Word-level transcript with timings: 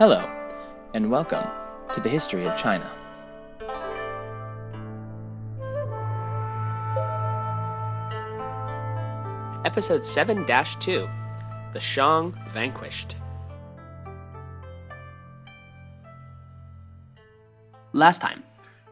Hello, 0.00 0.26
and 0.94 1.10
welcome 1.10 1.46
to 1.92 2.00
the 2.00 2.08
History 2.08 2.46
of 2.46 2.56
China. 2.56 2.90
Episode 9.66 10.02
7 10.02 10.46
2 10.46 11.08
The 11.74 11.80
Shang 11.80 12.34
Vanquished. 12.48 13.16
Last 17.92 18.22
time, 18.22 18.42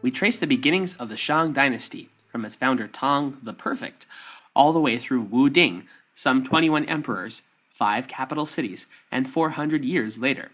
we 0.03 0.11
traced 0.11 0.41
the 0.41 0.45
beginnings 0.45 0.93
of 0.97 1.09
the 1.09 1.17
Shang 1.17 1.53
dynasty 1.53 2.09
from 2.27 2.45
its 2.45 2.55
founder 2.55 2.87
Tang 2.87 3.39
the 3.41 3.53
Perfect 3.53 4.05
all 4.55 4.71
the 4.71 4.79
way 4.79 4.99
through 4.99 5.21
Wu 5.21 5.49
Ding, 5.49 5.87
some 6.13 6.43
21 6.43 6.85
emperors, 6.85 7.41
5 7.71 8.07
capital 8.07 8.45
cities, 8.45 8.85
and 9.11 9.27
400 9.27 9.83
years 9.83 10.19
later. 10.19 10.51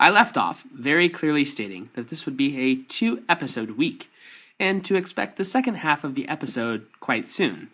I 0.00 0.10
left 0.10 0.36
off 0.36 0.64
very 0.74 1.08
clearly 1.08 1.44
stating 1.44 1.90
that 1.94 2.08
this 2.08 2.26
would 2.26 2.36
be 2.36 2.58
a 2.58 2.76
two 2.76 3.22
episode 3.28 3.72
week, 3.72 4.10
and 4.58 4.84
to 4.84 4.96
expect 4.96 5.36
the 5.36 5.44
second 5.44 5.76
half 5.76 6.04
of 6.04 6.14
the 6.14 6.28
episode 6.28 6.86
quite 7.00 7.28
soon. 7.28 7.70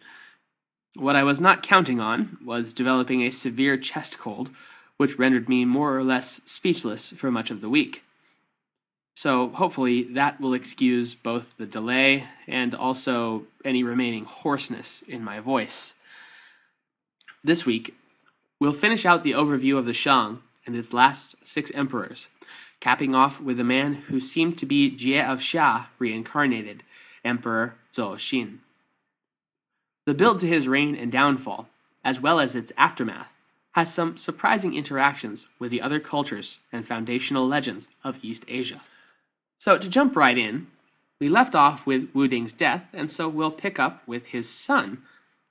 What 0.97 1.17
I 1.17 1.23
was 1.23 1.41
not 1.41 1.63
counting 1.63 2.01
on 2.01 2.39
was 2.45 2.73
developing 2.73 3.23
a 3.23 3.31
severe 3.31 3.77
chest 3.77 4.19
cold, 4.19 4.51
which 4.97 5.19
rendered 5.19 5.49
me 5.49 5.65
more 5.65 5.97
or 5.97 6.03
less 6.03 6.41
speechless 6.45 7.13
for 7.13 7.31
much 7.31 7.51
of 7.51 7.61
the 7.61 7.71
week. 7.71 8.03
So 9.15 9.49
hopefully 9.49 10.03
that 10.03 10.41
will 10.41 10.55
excuse 10.55 11.15
both 11.15 11.57
the 11.57 11.67
delay 11.67 12.25
and 12.47 12.75
also 12.75 13.45
any 13.65 13.83
remaining 13.83 14.25
hoarseness 14.25 15.03
in 15.03 15.23
my 15.23 15.41
voice. 15.41 15.95
This 17.43 17.65
week, 17.65 17.95
we'll 18.61 18.73
finish 18.73 19.07
out 19.07 19.23
the 19.23 19.33
overview 19.33 19.79
of 19.79 19.87
the 19.87 19.95
Shang 19.95 20.43
and 20.71 20.79
its 20.79 20.93
last 20.93 21.35
six 21.43 21.73
emperors, 21.73 22.29
capping 22.79 23.13
off 23.13 23.41
with 23.41 23.59
a 23.59 23.65
man 23.65 23.95
who 23.95 24.21
seemed 24.21 24.57
to 24.59 24.67
be 24.67 24.89
Jie 24.89 25.21
of 25.21 25.41
Xia 25.41 25.87
reincarnated, 25.99 26.85
Emperor 27.25 27.75
Zhou 27.93 28.15
Xin. 28.15 28.59
The 30.07 30.15
build 30.15 30.39
to 30.39 30.47
his 30.47 30.69
reign 30.69 30.95
and 30.95 31.11
downfall, 31.11 31.69
as 32.05 32.21
well 32.21 32.39
as 32.39 32.55
its 32.55 32.73
aftermath, 32.77 33.33
has 33.73 33.93
some 33.93 34.17
surprising 34.17 34.75
interactions 34.75 35.49
with 35.59 35.73
the 35.73 35.83
other 35.83 35.99
cultures 35.99 36.61
and 36.71 36.87
foundational 36.87 37.49
legends 37.49 37.89
of 38.05 38.21
East 38.23 38.45
Asia. 38.47 38.81
So, 39.59 39.77
to 39.77 39.89
jump 39.89 40.15
right 40.15 40.39
in, 40.39 40.69
we 41.19 41.29
left 41.29 41.57
off 41.57 41.85
with 41.85 42.15
Wu 42.15 42.29
Ding's 42.29 42.53
death, 42.53 42.87
and 42.93 43.11
so 43.11 43.29
we'll 43.29 43.51
pick 43.51 43.81
up 43.81 44.07
with 44.07 44.27
his 44.27 44.49
son, 44.49 45.03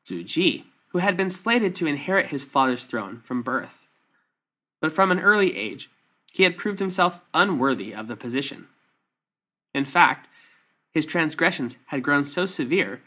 Zhu 0.06 0.24
Ji, 0.24 0.66
who 0.92 1.00
had 1.00 1.18
been 1.18 1.30
slated 1.30 1.76
to 1.76 1.88
inherit 1.88 2.28
his 2.28 2.46
father's 2.46 2.86
throne 2.86 3.20
from 3.20 3.44
birth. 3.44 3.89
But 4.82 4.92
from 4.92 5.12
an 5.12 5.20
early 5.20 5.58
age, 5.58 5.90
he 6.32 6.44
had 6.44 6.58
proved 6.58 6.80
himself 6.80 7.22
unworthy 7.34 7.94
of 7.94 8.08
the 8.08 8.16
position. 8.16 8.68
In 9.74 9.86
fact, 9.86 10.28
his 10.92 11.06
transgressions 11.06 11.78
had 11.88 12.04
grown 12.04 12.26
so 12.26 12.46
severe 12.46 13.02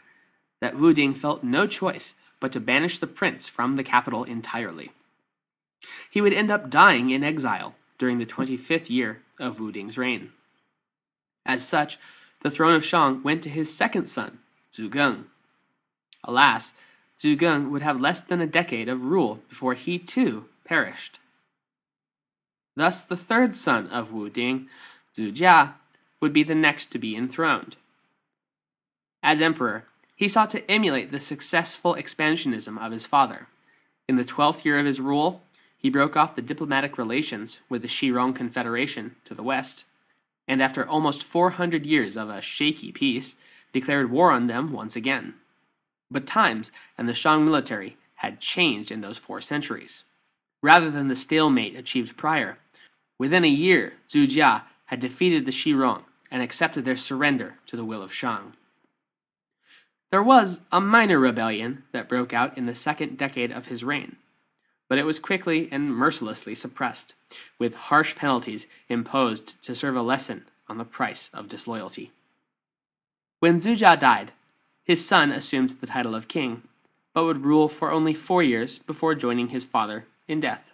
that 0.61 0.77
Wu 0.77 0.93
Ding 0.93 1.13
felt 1.13 1.43
no 1.43 1.67
choice 1.67 2.15
but 2.39 2.51
to 2.51 2.59
banish 2.59 2.97
the 2.97 3.07
prince 3.07 3.47
from 3.47 3.75
the 3.75 3.83
capital 3.83 4.23
entirely. 4.23 4.91
He 6.09 6.21
would 6.21 6.33
end 6.33 6.51
up 6.51 6.69
dying 6.69 7.09
in 7.09 7.23
exile 7.23 7.75
during 7.97 8.17
the 8.17 8.25
25th 8.25 8.89
year 8.89 9.21
of 9.39 9.59
Wu 9.59 9.71
Ding's 9.71 9.97
reign. 9.97 10.31
As 11.45 11.67
such, 11.67 11.97
the 12.41 12.51
throne 12.51 12.73
of 12.73 12.85
Shang 12.85 13.23
went 13.23 13.41
to 13.43 13.49
his 13.49 13.73
second 13.73 14.05
son, 14.05 14.39
Zhu 14.71 14.89
Geng. 14.89 15.25
Alas, 16.23 16.73
Zhu 17.17 17.37
Geng 17.37 17.69
would 17.69 17.81
have 17.81 17.99
less 17.99 18.21
than 18.21 18.41
a 18.41 18.47
decade 18.47 18.89
of 18.89 19.05
rule 19.05 19.41
before 19.49 19.73
he 19.73 19.97
too 19.97 20.45
perished. 20.63 21.19
Thus, 22.75 23.03
the 23.03 23.17
third 23.17 23.55
son 23.55 23.87
of 23.87 24.11
Wu 24.11 24.29
Ding, 24.29 24.67
Zhu 25.13 25.33
Jia, 25.33 25.73
would 26.19 26.33
be 26.33 26.43
the 26.43 26.55
next 26.55 26.87
to 26.87 26.99
be 26.99 27.15
enthroned. 27.15 27.75
As 29.21 29.41
emperor, 29.41 29.85
he 30.15 30.27
sought 30.27 30.49
to 30.51 30.69
emulate 30.69 31.11
the 31.11 31.19
successful 31.19 31.95
expansionism 31.95 32.83
of 32.83 32.91
his 32.91 33.05
father. 33.05 33.47
In 34.07 34.15
the 34.15 34.25
twelfth 34.25 34.65
year 34.65 34.79
of 34.79 34.85
his 34.85 34.99
rule, 34.99 35.43
he 35.77 35.89
broke 35.89 36.15
off 36.15 36.35
the 36.35 36.41
diplomatic 36.41 36.97
relations 36.97 37.61
with 37.69 37.81
the 37.81 37.87
Xirong 37.87 38.33
Confederation 38.33 39.15
to 39.25 39.33
the 39.33 39.43
west, 39.43 39.85
and 40.47 40.61
after 40.61 40.87
almost 40.87 41.23
400 41.23 41.85
years 41.85 42.17
of 42.17 42.29
a 42.29 42.41
shaky 42.41 42.91
peace, 42.91 43.35
declared 43.71 44.11
war 44.11 44.31
on 44.31 44.47
them 44.47 44.71
once 44.71 44.95
again. 44.95 45.35
But 46.09 46.27
times 46.27 46.71
and 46.97 47.09
the 47.09 47.13
Shang 47.13 47.43
military 47.43 47.97
had 48.15 48.39
changed 48.39 48.91
in 48.91 49.01
those 49.01 49.17
four 49.17 49.41
centuries. 49.41 50.03
Rather 50.61 50.89
than 50.89 51.09
the 51.09 51.15
stalemate 51.15 51.75
achieved 51.75 52.15
prior, 52.15 52.59
within 53.23 53.45
a 53.45 53.47
year, 53.47 53.93
Zhu 54.09 54.27
Jia 54.27 54.63
had 54.87 54.99
defeated 54.99 55.45
the 55.45 55.51
Xirong 55.51 56.03
and 56.29 56.41
accepted 56.41 56.83
their 56.83 56.97
surrender 56.97 57.55
to 57.67 57.77
the 57.77 57.85
will 57.85 58.01
of 58.01 58.11
Shang. 58.11 58.51
There 60.11 60.21
was 60.21 60.59
a 60.73 60.81
minor 60.81 61.17
rebellion 61.17 61.83
that 61.93 62.09
broke 62.09 62.33
out 62.33 62.57
in 62.57 62.65
the 62.65 62.75
second 62.75 63.17
decade 63.17 63.49
of 63.49 63.67
his 63.67 63.81
reign, 63.81 64.17
but 64.89 64.97
it 64.97 65.05
was 65.05 65.19
quickly 65.19 65.69
and 65.71 65.95
mercilessly 65.95 66.53
suppressed, 66.53 67.15
with 67.57 67.87
harsh 67.87 68.13
penalties 68.13 68.67
imposed 68.89 69.63
to 69.63 69.73
serve 69.73 69.95
a 69.95 70.01
lesson 70.01 70.43
on 70.67 70.77
the 70.77 70.83
price 70.83 71.29
of 71.33 71.47
disloyalty. 71.47 72.11
When 73.39 73.61
Zhu 73.61 73.77
Jia 73.77 73.97
died, 73.97 74.33
his 74.83 75.07
son 75.07 75.31
assumed 75.31 75.69
the 75.79 75.87
title 75.87 76.13
of 76.13 76.27
king, 76.27 76.63
but 77.13 77.23
would 77.23 77.45
rule 77.45 77.69
for 77.69 77.89
only 77.89 78.13
four 78.13 78.43
years 78.43 78.79
before 78.79 79.15
joining 79.15 79.47
his 79.47 79.65
father 79.65 80.07
in 80.27 80.41
death. 80.41 80.73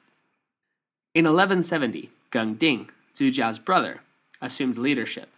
In 1.13 1.25
1170, 1.25 2.09
Geng 2.31 2.57
Ding, 2.57 2.89
Zhu 3.13 3.31
Jia's 3.31 3.59
brother, 3.59 4.01
assumed 4.41 4.77
leadership, 4.77 5.29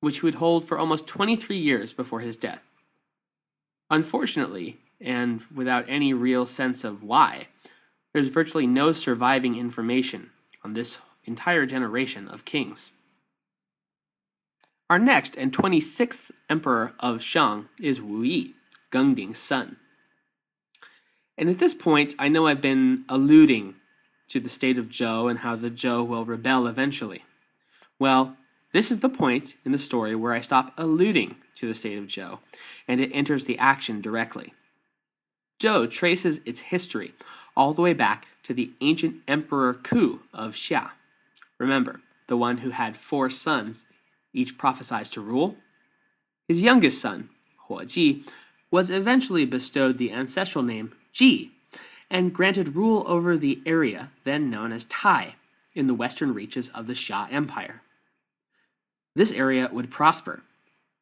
which 0.00 0.20
he 0.20 0.26
would 0.26 0.36
hold 0.36 0.64
for 0.64 0.78
almost 0.78 1.06
23 1.06 1.56
years 1.56 1.92
before 1.92 2.20
his 2.20 2.36
death. 2.36 2.62
Unfortunately, 3.90 4.78
and 5.00 5.42
without 5.54 5.84
any 5.88 6.12
real 6.12 6.46
sense 6.46 6.84
of 6.84 7.02
why, 7.02 7.48
there's 8.12 8.28
virtually 8.28 8.66
no 8.66 8.92
surviving 8.92 9.56
information 9.56 10.30
on 10.64 10.74
this 10.74 11.00
entire 11.24 11.66
generation 11.66 12.28
of 12.28 12.44
kings. 12.44 12.92
Our 14.88 14.98
next 14.98 15.36
and 15.36 15.52
26th 15.52 16.32
emperor 16.48 16.94
of 16.98 17.22
Shang 17.22 17.68
is 17.80 18.00
Wu 18.00 18.22
Yi, 18.22 18.54
Geng 18.90 19.14
Ding's 19.14 19.38
son. 19.38 19.76
And 21.38 21.48
at 21.48 21.58
this 21.58 21.74
point, 21.74 22.14
I 22.18 22.28
know 22.28 22.46
I've 22.46 22.60
been 22.60 23.04
alluding 23.08 23.76
to 24.30 24.40
the 24.40 24.48
state 24.48 24.78
of 24.78 24.88
Zhou 24.88 25.28
and 25.28 25.40
how 25.40 25.56
the 25.56 25.70
Zhou 25.70 26.06
will 26.06 26.24
rebel 26.24 26.66
eventually. 26.66 27.24
Well, 27.98 28.36
this 28.72 28.90
is 28.90 29.00
the 29.00 29.08
point 29.08 29.56
in 29.64 29.72
the 29.72 29.78
story 29.78 30.14
where 30.14 30.32
I 30.32 30.40
stop 30.40 30.72
alluding 30.78 31.36
to 31.56 31.66
the 31.66 31.74
state 31.74 31.98
of 31.98 32.06
Zhou, 32.06 32.38
and 32.86 33.00
it 33.00 33.10
enters 33.12 33.44
the 33.44 33.58
action 33.58 34.00
directly. 34.00 34.54
Zhou 35.60 35.90
traces 35.90 36.40
its 36.46 36.60
history 36.60 37.12
all 37.56 37.74
the 37.74 37.82
way 37.82 37.92
back 37.92 38.28
to 38.44 38.54
the 38.54 38.70
ancient 38.80 39.16
Emperor 39.26 39.74
Ku 39.74 40.20
of 40.32 40.54
Xia. 40.54 40.92
Remember, 41.58 42.00
the 42.28 42.36
one 42.36 42.58
who 42.58 42.70
had 42.70 42.96
four 42.96 43.28
sons, 43.28 43.84
each 44.32 44.56
prophesied 44.56 45.06
to 45.06 45.20
rule? 45.20 45.56
His 46.46 46.62
youngest 46.62 47.00
son, 47.00 47.30
Huo 47.68 47.84
Ji, 47.86 48.22
was 48.70 48.90
eventually 48.90 49.44
bestowed 49.44 49.98
the 49.98 50.12
ancestral 50.12 50.62
name 50.62 50.94
Ji 51.12 51.50
and 52.10 52.34
granted 52.34 52.74
rule 52.74 53.04
over 53.06 53.36
the 53.36 53.60
area 53.64 54.10
then 54.24 54.50
known 54.50 54.72
as 54.72 54.84
Tai 54.86 55.36
in 55.74 55.86
the 55.86 55.94
western 55.94 56.34
reaches 56.34 56.68
of 56.70 56.86
the 56.86 56.94
Xia 56.94 57.32
Empire. 57.32 57.82
This 59.14 59.32
area 59.32 59.68
would 59.72 59.90
prosper, 59.90 60.42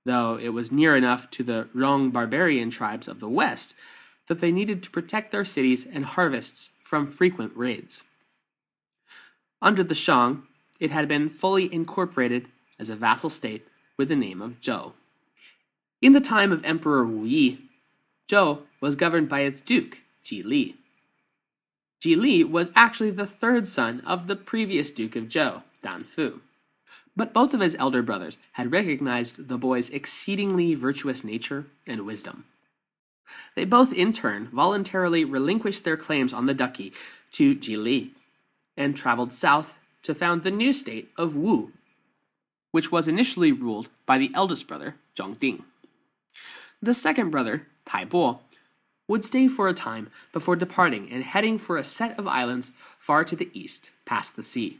though 0.04 0.36
it 0.36 0.50
was 0.50 0.72
near 0.72 0.96
enough 0.96 1.30
to 1.30 1.42
the 1.42 1.68
Rong 1.74 2.10
barbarian 2.10 2.70
tribes 2.70 3.08
of 3.08 3.20
the 3.20 3.28
west 3.28 3.74
that 4.26 4.40
they 4.40 4.52
needed 4.52 4.82
to 4.82 4.90
protect 4.90 5.30
their 5.30 5.44
cities 5.44 5.86
and 5.86 6.04
harvests 6.04 6.70
from 6.82 7.06
frequent 7.06 7.56
raids. 7.56 8.04
Under 9.60 9.82
the 9.82 9.94
Shang, 9.94 10.44
it 10.78 10.90
had 10.90 11.08
been 11.08 11.28
fully 11.28 11.72
incorporated 11.72 12.48
as 12.78 12.90
a 12.90 12.96
vassal 12.96 13.30
state 13.30 13.66
with 13.96 14.08
the 14.08 14.16
name 14.16 14.40
of 14.40 14.60
Zhou. 14.60 14.92
In 16.00 16.12
the 16.12 16.20
time 16.20 16.52
of 16.52 16.64
Emperor 16.64 17.04
Wu 17.04 17.24
Yi, 17.24 17.58
Zhou 18.28 18.60
was 18.80 18.94
governed 18.94 19.28
by 19.28 19.40
its 19.40 19.60
duke, 19.60 20.02
Ji 20.22 20.42
Li. 20.42 20.77
Ji 22.00 22.14
Li 22.14 22.44
was 22.44 22.70
actually 22.76 23.10
the 23.10 23.26
third 23.26 23.66
son 23.66 24.00
of 24.06 24.26
the 24.26 24.36
previous 24.36 24.92
Duke 24.92 25.16
of 25.16 25.28
Zhou, 25.28 25.62
Dan 25.82 26.04
Fu. 26.04 26.40
But 27.16 27.32
both 27.32 27.52
of 27.52 27.60
his 27.60 27.74
elder 27.76 28.02
brothers 28.02 28.38
had 28.52 28.70
recognized 28.70 29.48
the 29.48 29.58
boy's 29.58 29.90
exceedingly 29.90 30.74
virtuous 30.74 31.24
nature 31.24 31.66
and 31.86 32.06
wisdom. 32.06 32.44
They 33.56 33.64
both, 33.64 33.92
in 33.92 34.12
turn, 34.12 34.46
voluntarily 34.52 35.24
relinquished 35.24 35.84
their 35.84 35.96
claims 35.96 36.32
on 36.32 36.46
the 36.46 36.54
duchy 36.54 36.92
to 37.32 37.54
Ji 37.54 37.76
Li 37.76 38.12
and 38.76 38.96
traveled 38.96 39.32
south 39.32 39.76
to 40.04 40.14
found 40.14 40.42
the 40.42 40.52
new 40.52 40.72
state 40.72 41.10
of 41.16 41.34
Wu, 41.34 41.72
which 42.70 42.92
was 42.92 43.08
initially 43.08 43.50
ruled 43.50 43.88
by 44.06 44.16
the 44.18 44.30
eldest 44.34 44.68
brother, 44.68 44.94
Zhong 45.16 45.38
Ding. 45.38 45.64
The 46.80 46.94
second 46.94 47.30
brother, 47.30 47.66
Tai 47.84 48.04
Bo, 48.04 48.40
would 49.08 49.24
stay 49.24 49.48
for 49.48 49.66
a 49.66 49.74
time 49.74 50.10
before 50.32 50.54
departing 50.54 51.10
and 51.10 51.24
heading 51.24 51.58
for 51.58 51.76
a 51.76 51.84
set 51.84 52.16
of 52.18 52.28
islands 52.28 52.70
far 52.98 53.24
to 53.24 53.34
the 53.34 53.50
east, 53.52 53.90
past 54.04 54.36
the 54.36 54.42
sea. 54.42 54.78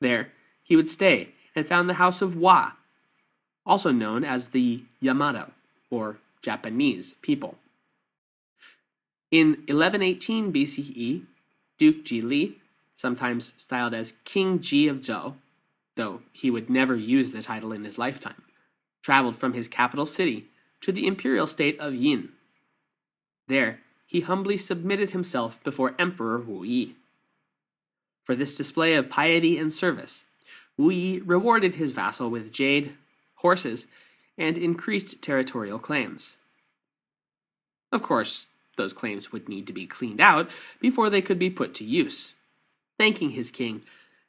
There, 0.00 0.32
he 0.62 0.76
would 0.76 0.88
stay 0.88 1.30
and 1.54 1.66
found 1.66 1.88
the 1.88 1.94
House 1.94 2.22
of 2.22 2.36
Wa, 2.36 2.72
also 3.66 3.92
known 3.92 4.24
as 4.24 4.48
the 4.48 4.84
Yamato, 5.00 5.50
or 5.90 6.18
Japanese 6.40 7.14
people. 7.22 7.58
In 9.30 9.50
1118 9.68 10.52
BCE, 10.52 11.24
Duke 11.78 12.04
Ji 12.04 12.22
Li, 12.22 12.58
sometimes 12.96 13.54
styled 13.56 13.94
as 13.94 14.14
King 14.24 14.60
Ji 14.60 14.88
of 14.88 15.00
Zhou, 15.00 15.34
though 15.96 16.22
he 16.32 16.50
would 16.50 16.70
never 16.70 16.94
use 16.94 17.32
the 17.32 17.42
title 17.42 17.72
in 17.72 17.84
his 17.84 17.98
lifetime, 17.98 18.42
traveled 19.02 19.36
from 19.36 19.54
his 19.54 19.68
capital 19.68 20.06
city 20.06 20.46
to 20.80 20.92
the 20.92 21.06
imperial 21.06 21.46
state 21.46 21.78
of 21.80 21.94
Yin. 21.94 22.30
There, 23.48 23.80
he 24.06 24.20
humbly 24.20 24.56
submitted 24.56 25.10
himself 25.10 25.62
before 25.64 25.94
Emperor 25.98 26.38
Wu 26.38 26.64
Yi. 26.64 26.96
For 28.24 28.34
this 28.34 28.54
display 28.54 28.94
of 28.94 29.10
piety 29.10 29.58
and 29.58 29.72
service, 29.72 30.24
Wu 30.76 30.90
Yi 30.90 31.20
rewarded 31.20 31.74
his 31.74 31.92
vassal 31.92 32.30
with 32.30 32.52
jade, 32.52 32.94
horses, 33.36 33.86
and 34.38 34.56
increased 34.56 35.22
territorial 35.22 35.78
claims. 35.78 36.38
Of 37.90 38.02
course, 38.02 38.48
those 38.76 38.92
claims 38.92 39.32
would 39.32 39.48
need 39.48 39.66
to 39.66 39.72
be 39.72 39.86
cleaned 39.86 40.20
out 40.20 40.50
before 40.80 41.10
they 41.10 41.20
could 41.20 41.38
be 41.38 41.50
put 41.50 41.74
to 41.74 41.84
use. 41.84 42.34
Thanking 42.98 43.30
his 43.30 43.50
king, 43.50 43.82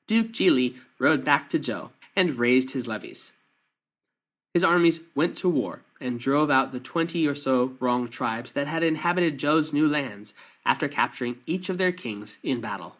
Duke 0.07 0.31
Jili 0.31 0.75
rode 0.99 1.23
back 1.23 1.49
to 1.49 1.59
Zhou 1.59 1.91
and 2.15 2.37
raised 2.37 2.71
his 2.71 2.87
levies. 2.87 3.31
His 4.53 4.63
armies 4.63 5.01
went 5.15 5.35
to 5.37 5.49
war 5.49 5.81
and 5.99 6.19
drove 6.19 6.51
out 6.51 6.71
the 6.71 6.79
twenty 6.79 7.27
or 7.27 7.33
so 7.33 7.75
Rong 7.79 8.07
tribes 8.07 8.51
that 8.53 8.67
had 8.67 8.83
inhabited 8.83 9.39
Zhou's 9.39 9.73
new 9.73 9.87
lands 9.87 10.33
after 10.65 10.87
capturing 10.87 11.37
each 11.45 11.69
of 11.69 11.77
their 11.77 11.91
kings 11.91 12.37
in 12.43 12.61
battle. 12.61 12.95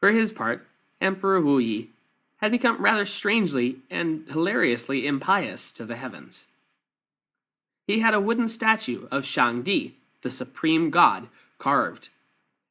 For 0.00 0.12
his 0.12 0.32
part, 0.32 0.66
Emperor 1.00 1.40
Wu 1.40 1.58
Yi 1.58 1.90
had 2.38 2.50
become 2.50 2.82
rather 2.82 3.06
strangely 3.06 3.76
and 3.90 4.26
hilariously 4.28 5.06
impious 5.06 5.72
to 5.72 5.84
the 5.84 5.96
heavens. 5.96 6.46
He 7.86 8.00
had 8.00 8.14
a 8.14 8.20
wooden 8.20 8.48
statue 8.48 9.08
of 9.10 9.26
Shang 9.26 9.62
Di, 9.62 9.94
the 10.22 10.30
supreme 10.30 10.90
god, 10.90 11.28
carved, 11.58 12.08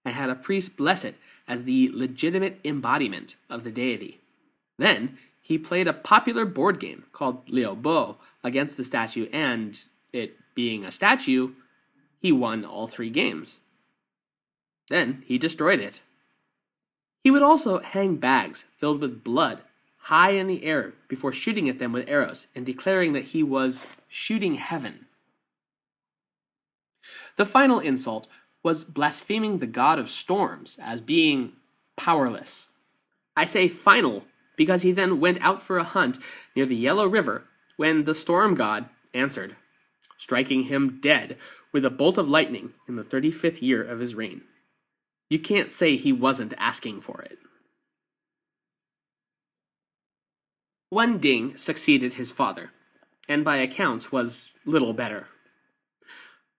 and 0.05 0.15
had 0.15 0.29
a 0.29 0.35
priest 0.35 0.77
bless 0.77 1.03
it 1.03 1.15
as 1.47 1.63
the 1.63 1.91
legitimate 1.93 2.59
embodiment 2.63 3.35
of 3.49 3.63
the 3.63 3.71
deity. 3.71 4.19
Then 4.77 5.17
he 5.49 5.57
played 5.57 5.87
a 5.87 5.93
popular 5.93 6.45
board 6.45 6.79
game 6.79 7.05
called 7.11 7.49
Liu 7.49 7.73
Bo 7.73 8.17
against 8.43 8.77
the 8.77 8.83
statue, 8.83 9.27
and 9.33 9.77
it 10.13 10.37
being 10.53 10.85
a 10.85 10.91
statue, 10.91 11.53
he 12.21 12.31
won 12.31 12.63
all 12.63 12.85
three 12.85 13.09
games. 13.09 13.61
Then 14.89 15.23
he 15.25 15.39
destroyed 15.39 15.79
it. 15.79 16.01
He 17.23 17.31
would 17.31 17.41
also 17.41 17.79
hang 17.79 18.17
bags 18.17 18.65
filled 18.75 19.01
with 19.01 19.23
blood 19.23 19.61
high 20.03 20.31
in 20.31 20.45
the 20.45 20.63
air 20.63 20.93
before 21.07 21.33
shooting 21.33 21.67
at 21.67 21.79
them 21.79 21.93
with 21.93 22.07
arrows 22.07 22.47
and 22.53 22.63
declaring 22.63 23.13
that 23.13 23.25
he 23.25 23.41
was 23.41 23.87
shooting 24.07 24.53
heaven. 24.53 25.07
The 27.37 27.45
final 27.45 27.79
insult 27.79 28.27
was 28.61 28.83
blaspheming 28.83 29.57
the 29.57 29.67
god 29.67 29.97
of 29.97 30.09
storms 30.09 30.77
as 30.79 31.01
being 31.01 31.53
powerless. 31.95 32.69
I 33.35 33.45
say 33.45 33.67
final 33.67 34.25
because 34.59 34.81
he 34.81 34.91
then 34.91 35.21
went 35.21 35.41
out 35.41 35.61
for 35.61 35.77
a 35.77 35.85
hunt 35.85 36.19
near 36.53 36.65
the 36.65 36.75
Yellow 36.75 37.07
River 37.07 37.45
when 37.77 38.03
the 38.03 38.13
storm 38.13 38.55
god 38.55 38.89
answered, 39.13 39.55
striking 40.17 40.63
him 40.63 40.99
dead 40.99 41.37
with 41.71 41.85
a 41.85 41.89
bolt 41.89 42.17
of 42.17 42.27
lightning 42.27 42.73
in 42.85 42.97
the 42.97 43.03
35th 43.03 43.61
year 43.61 43.81
of 43.81 44.01
his 44.01 44.15
reign. 44.15 44.41
You 45.29 45.39
can't 45.39 45.71
say 45.71 45.95
he 45.95 46.11
wasn't 46.11 46.53
asking 46.57 46.99
for 46.99 47.21
it. 47.21 47.37
Wen 50.91 51.19
Ding 51.19 51.55
succeeded 51.55 52.15
his 52.15 52.33
father, 52.33 52.71
and 53.29 53.45
by 53.45 53.57
accounts 53.57 54.11
was 54.11 54.51
little 54.65 54.91
better. 54.91 55.29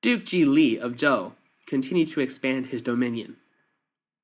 Duke 0.01 0.25
Ji 0.25 0.47
Li 0.47 0.79
of 0.79 0.97
Zhou 0.97 1.33
continued 1.67 2.09
to 2.13 2.21
expand 2.21 2.67
his 2.67 2.81
dominion, 2.81 3.37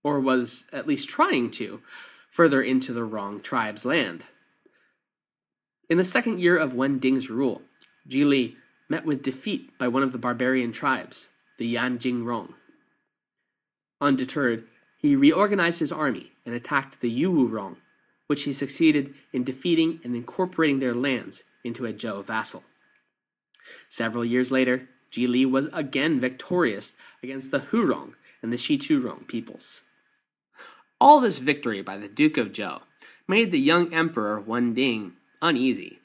or 0.03 0.19
was 0.19 0.65
at 0.73 0.87
least 0.87 1.11
trying 1.11 1.51
to, 1.51 1.83
further 2.31 2.63
into 2.63 2.93
the 2.93 3.05
Rong 3.05 3.41
tribe's 3.41 3.85
land. 3.85 4.25
In 5.89 5.99
the 5.99 6.05
second 6.05 6.41
year 6.41 6.57
of 6.57 6.75
Wen 6.75 6.99
Ding's 6.99 7.31
rule, 7.31 7.63
Ji 8.07 8.25
Li 8.25 8.57
met 8.89 9.05
with 9.05 9.23
defeat 9.23 9.77
by 9.79 9.89
one 9.89 10.03
of 10.03 10.13
the 10.13 10.19
barbarian 10.19 10.73
tribes, 10.73 11.29
the 11.59 11.67
Yan 11.67 11.99
Jing 11.99 12.25
Rong. 12.25 12.55
Undeterred, 14.01 14.65
he 14.99 15.17
reorganized 15.17 15.81
his 15.81 15.93
army 15.93 16.33
and 16.45 16.55
attacked 16.55 17.01
the 17.01 17.23
Yuwu 17.23 17.51
Rong, 17.51 17.77
which 18.27 18.45
he 18.45 18.53
succeeded 18.53 19.15
in 19.33 19.45
defeating 19.45 20.01
and 20.05 20.17
incorporating 20.17 20.81
their 20.81 20.95
lands 20.95 21.45
into 21.65 21.87
a 21.87 21.93
Zhou 21.93 22.25
vassal. 22.25 22.65
Several 23.89 24.25
years 24.25 24.53
later, 24.53 24.89
Ji 25.11 25.27
Li 25.27 25.47
was 25.47 25.69
again 25.73 26.21
victorious 26.21 26.95
against 27.23 27.51
the 27.51 27.61
Hurong 27.61 28.15
and 28.43 28.53
the 28.53 28.57
Shiturong 28.57 29.27
peoples. 29.27 29.83
All 31.01 31.21
this 31.21 31.39
victory 31.39 31.83
by 31.83 31.99
the 31.99 32.09
Duke 32.09 32.39
of 32.39 32.53
Zhou 32.53 32.81
made 33.29 33.53
the 33.53 33.61
young 33.61 33.93
emperor 33.93 34.41
Wen 34.41 34.73
Ding 34.73 35.13
uneasy. 35.43 36.01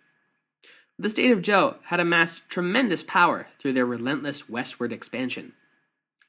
The 0.99 1.09
state 1.09 1.31
of 1.31 1.41
Zhou 1.41 1.77
had 1.85 1.99
amassed 1.99 2.47
tremendous 2.49 3.01
power 3.01 3.47
through 3.57 3.73
their 3.73 3.85
relentless 3.85 4.49
westward 4.49 4.91
expansion. 4.91 5.53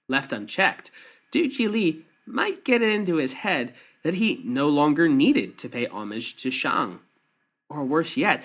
Left 0.08 0.32
unchecked, 0.32 0.90
Duke 1.30 1.52
Ji 1.52 1.66
Li 1.66 2.04
might 2.24 2.64
get 2.64 2.82
it 2.82 2.94
into 2.94 3.16
his 3.16 3.32
head 3.34 3.74
that 4.02 4.14
he 4.14 4.40
no 4.44 4.68
longer 4.68 5.08
needed 5.08 5.58
to 5.58 5.68
pay 5.68 5.86
homage 5.86 6.36
to 6.36 6.50
Shang, 6.50 7.00
or 7.68 7.84
worse 7.84 8.16
yet, 8.16 8.44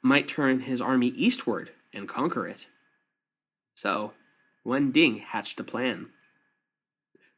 might 0.00 0.28
turn 0.28 0.60
his 0.60 0.80
army 0.80 1.08
eastward 1.08 1.70
and 1.92 2.08
conquer 2.08 2.46
it. 2.46 2.66
So, 3.74 4.12
Wen 4.64 4.92
Ding 4.92 5.18
hatched 5.18 5.58
a 5.58 5.64
plan. 5.64 6.10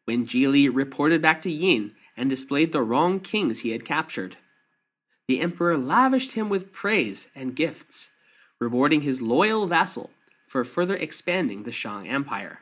When 0.05 0.27
Ji 0.27 0.47
Li 0.47 0.69
reported 0.69 1.21
back 1.23 1.41
to 1.43 1.51
Yin 1.51 1.93
and 2.19 2.29
displayed 2.29 2.73
the 2.73 2.83
Rong 2.83 3.21
kings 3.21 3.61
he 3.61 3.71
had 3.71 3.85
captured. 3.85 4.37
The 5.29 5.41
emperor 5.41 5.79
lavished 5.79 6.33
him 6.33 6.49
with 6.49 6.73
praise 6.73 7.29
and 7.35 7.55
gifts, 7.55 8.11
rewarding 8.61 9.03
his 9.03 9.23
loyal 9.23 9.67
vassal 9.67 10.11
for 10.47 10.65
further 10.65 10.97
expanding 10.97 11.63
the 11.63 11.73
Shang 11.73 12.09
Empire. 12.09 12.61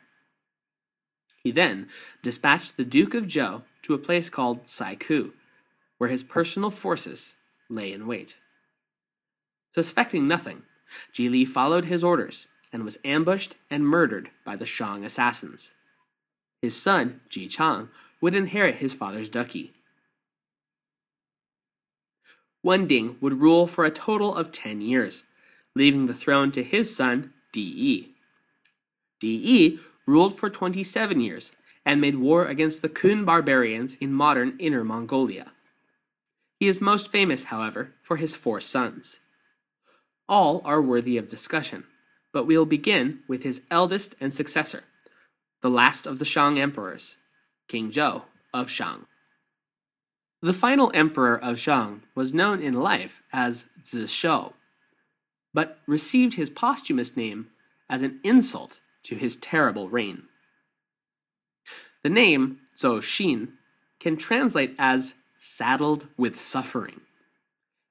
He 1.43 1.53
then 1.53 1.89
dispatched 2.23 2.77
the 2.77 2.85
Duke 2.85 3.15
of 3.15 3.27
Zhou 3.27 3.63
to 3.83 3.95
a 3.95 3.99
place 3.99 4.29
called 4.29 4.65
Saiku, 4.65 5.33
where 5.97 6.11
his 6.11 6.23
personal 6.23 6.71
forces 6.71 7.37
lay 7.71 7.93
in 7.93 8.07
wait. 8.07 8.37
Suspecting 9.73 10.29
nothing, 10.29 10.63
Ji 11.13 11.29
Li 11.29 11.45
followed 11.45 11.87
his 11.87 12.05
orders 12.05 12.47
and 12.73 12.85
was 12.85 12.99
ambushed 13.05 13.55
and 13.71 13.87
murdered 13.87 14.31
by 14.45 14.57
the 14.57 14.67
Shang 14.67 15.05
assassins. 15.05 15.75
His 16.61 16.77
son, 16.77 17.21
Ji 17.31 17.47
Chang, 17.47 17.89
would 18.21 18.35
inherit 18.35 18.77
his 18.77 18.95
father's 18.95 19.29
duchy. 19.29 19.73
Wen 22.63 22.87
Ding 22.87 23.17
would 23.21 23.41
rule 23.41 23.67
for 23.67 23.85
a 23.85 23.91
total 23.91 24.35
of 24.35 24.51
ten 24.51 24.81
years, 24.81 25.25
leaving 25.75 26.07
the 26.07 26.15
throne 26.15 26.51
to 26.53 26.65
his 26.65 26.95
son, 26.95 27.33
Di 27.53 28.15
Di 29.21 29.79
ruled 30.07 30.39
for 30.39 30.51
27 30.51 31.21
years 31.21 31.53
and 31.85 32.01
made 32.01 32.17
war 32.17 32.45
against 32.45 32.83
the 32.83 32.89
Kun 32.89 33.25
barbarians 33.25 33.95
in 33.97 34.13
modern 34.13 34.57
Inner 34.59 34.83
Mongolia. 34.83 35.53
He 36.59 36.67
is 36.67 36.81
most 36.81 37.13
famous, 37.13 37.45
however, 37.45 37.95
for 38.03 38.17
his 38.17 38.35
four 38.35 38.61
sons. 38.61 39.21
All 40.29 40.61
are 40.65 40.83
worthy 40.83 41.17
of 41.17 41.29
discussion, 41.29 41.85
but 42.33 42.45
we'll 42.45 42.67
begin 42.67 43.21
with 43.29 43.45
his 43.45 43.63
eldest 43.71 44.17
and 44.21 44.35
successor, 44.35 44.83
the 45.61 45.71
last 45.71 46.07
of 46.07 46.19
the 46.19 46.25
Shang 46.25 46.59
emperors, 46.59 47.19
King 47.69 47.91
Zhou 47.91 48.23
of 48.55 48.71
Shang. 48.71 49.07
The 50.43 50.53
final 50.53 50.91
emperor 50.95 51.39
of 51.39 51.59
Shang 51.59 52.03
was 52.15 52.35
known 52.35 52.61
in 52.63 52.75
life 52.75 53.23
as 53.33 53.65
Zishou, 53.83 54.53
but 55.53 55.79
received 55.87 56.35
his 56.35 56.51
posthumous 56.51 57.17
name 57.17 57.49
as 57.89 58.03
an 58.03 58.21
insult 58.23 58.81
to 59.05 59.17
his 59.17 59.37
terrible 59.37 59.89
reign. 59.89 60.25
The 62.03 62.11
name 62.11 62.59
Zhou 62.77 62.99
Xin 62.99 63.53
can 63.99 64.17
translate 64.17 64.75
as 64.79 65.15
saddled 65.37 66.07
with 66.17 66.39
suffering. 66.39 67.01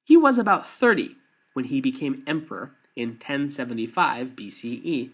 He 0.06 0.16
was 0.16 0.38
about 0.38 0.66
30 0.66 1.16
when 1.54 1.66
he 1.66 1.82
became 1.82 2.24
emperor 2.28 2.72
in 2.96 3.10
1075 3.10 4.36
BCE 4.36 5.12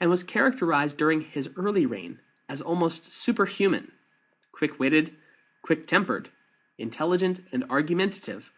and 0.00 0.10
was 0.10 0.24
characterized 0.24 0.96
during 0.96 1.22
his 1.22 1.48
early 1.56 1.86
reign 1.86 2.18
as 2.48 2.60
almost 2.60 3.12
superhuman, 3.12 3.92
quick 4.52 4.78
witted, 4.78 5.14
quick 5.62 5.86
tempered, 5.86 6.30
intelligent 6.78 7.40
and 7.52 7.64
argumentative, 7.70 8.52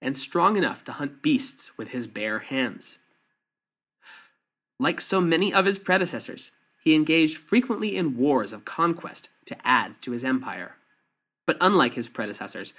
and 0.00 0.16
strong 0.16 0.56
enough 0.56 0.84
to 0.84 0.92
hunt 0.92 1.22
beasts 1.22 1.76
with 1.78 1.90
his 1.90 2.06
bare 2.06 2.40
hands. 2.40 2.98
Like 4.78 5.00
so 5.00 5.20
many 5.20 5.52
of 5.52 5.64
his 5.64 5.78
predecessors, 5.78 6.50
he 6.82 6.94
engaged 6.94 7.36
frequently 7.36 7.96
in 7.96 8.16
wars 8.16 8.52
of 8.52 8.64
conquest 8.64 9.28
to 9.46 9.56
add 9.64 10.02
to 10.02 10.10
his 10.10 10.24
empire. 10.24 10.76
But 11.46 11.56
unlike 11.60 11.94
his 11.94 12.08
predecessors, 12.08 12.74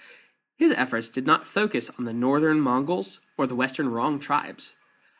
his 0.58 0.74
efforts 0.74 1.10
did 1.10 1.26
not 1.26 1.48
focus 1.48 1.90
on 1.98 2.06
the 2.06 2.14
northern 2.14 2.60
Mongols 2.60 3.20
or 3.38 3.48
the 3.48 3.56
western 3.56 3.90
Rong 3.90 4.20
tribes, 4.20 4.76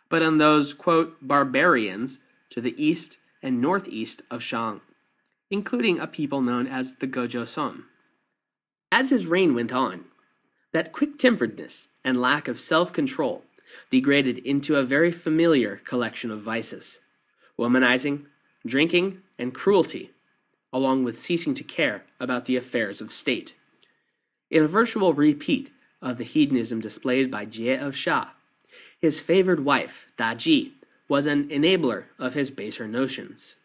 but 0.10 0.22
on 0.22 0.38
those, 0.38 0.74
quote, 0.74 1.18
barbarians 1.22 2.20
to 2.50 2.62
the 2.62 2.76
east 2.84 3.18
and 3.42 3.62
northeast 3.62 4.22
of 4.30 4.44
Shang, 4.44 4.82
including 5.54 6.00
a 6.00 6.08
people 6.08 6.42
known 6.42 6.66
as 6.66 6.96
the 6.96 7.06
Gojoseon. 7.06 7.84
As 8.92 9.12
his 9.12 9.28
reign 9.28 9.54
went 9.54 9.72
on, 9.72 10.06
that 10.72 10.92
quick 10.92 11.20
temperedness 11.20 11.90
and 12.04 12.20
lack 12.20 12.48
of 12.48 12.60
self 12.60 12.92
control 12.92 13.44
degraded 13.92 14.40
into 14.40 14.76
a 14.76 14.84
very 14.84 15.12
familiar 15.12 15.76
collection 15.76 16.32
of 16.32 16.42
vices 16.42 17.00
womanizing, 17.60 18.26
drinking, 18.66 19.22
and 19.38 19.54
cruelty, 19.54 20.10
along 20.74 21.04
with 21.04 21.16
ceasing 21.16 21.54
to 21.54 21.64
care 21.64 22.04
about 22.20 22.46
the 22.46 22.56
affairs 22.56 23.00
of 23.00 23.12
state. 23.12 23.56
In 24.50 24.64
a 24.64 24.68
virtual 24.68 25.14
repeat 25.14 25.70
of 26.02 26.18
the 26.18 26.24
hedonism 26.24 26.80
displayed 26.80 27.30
by 27.30 27.46
Jie 27.46 27.78
of 27.78 27.94
Xia, 27.94 28.30
his 29.00 29.20
favored 29.20 29.64
wife, 29.64 30.08
Da 30.18 30.34
Ji, 30.34 30.74
was 31.08 31.28
an 31.28 31.48
enabler 31.50 32.06
of 32.18 32.34
his 32.34 32.50
baser 32.50 32.88
notions. 32.88 33.58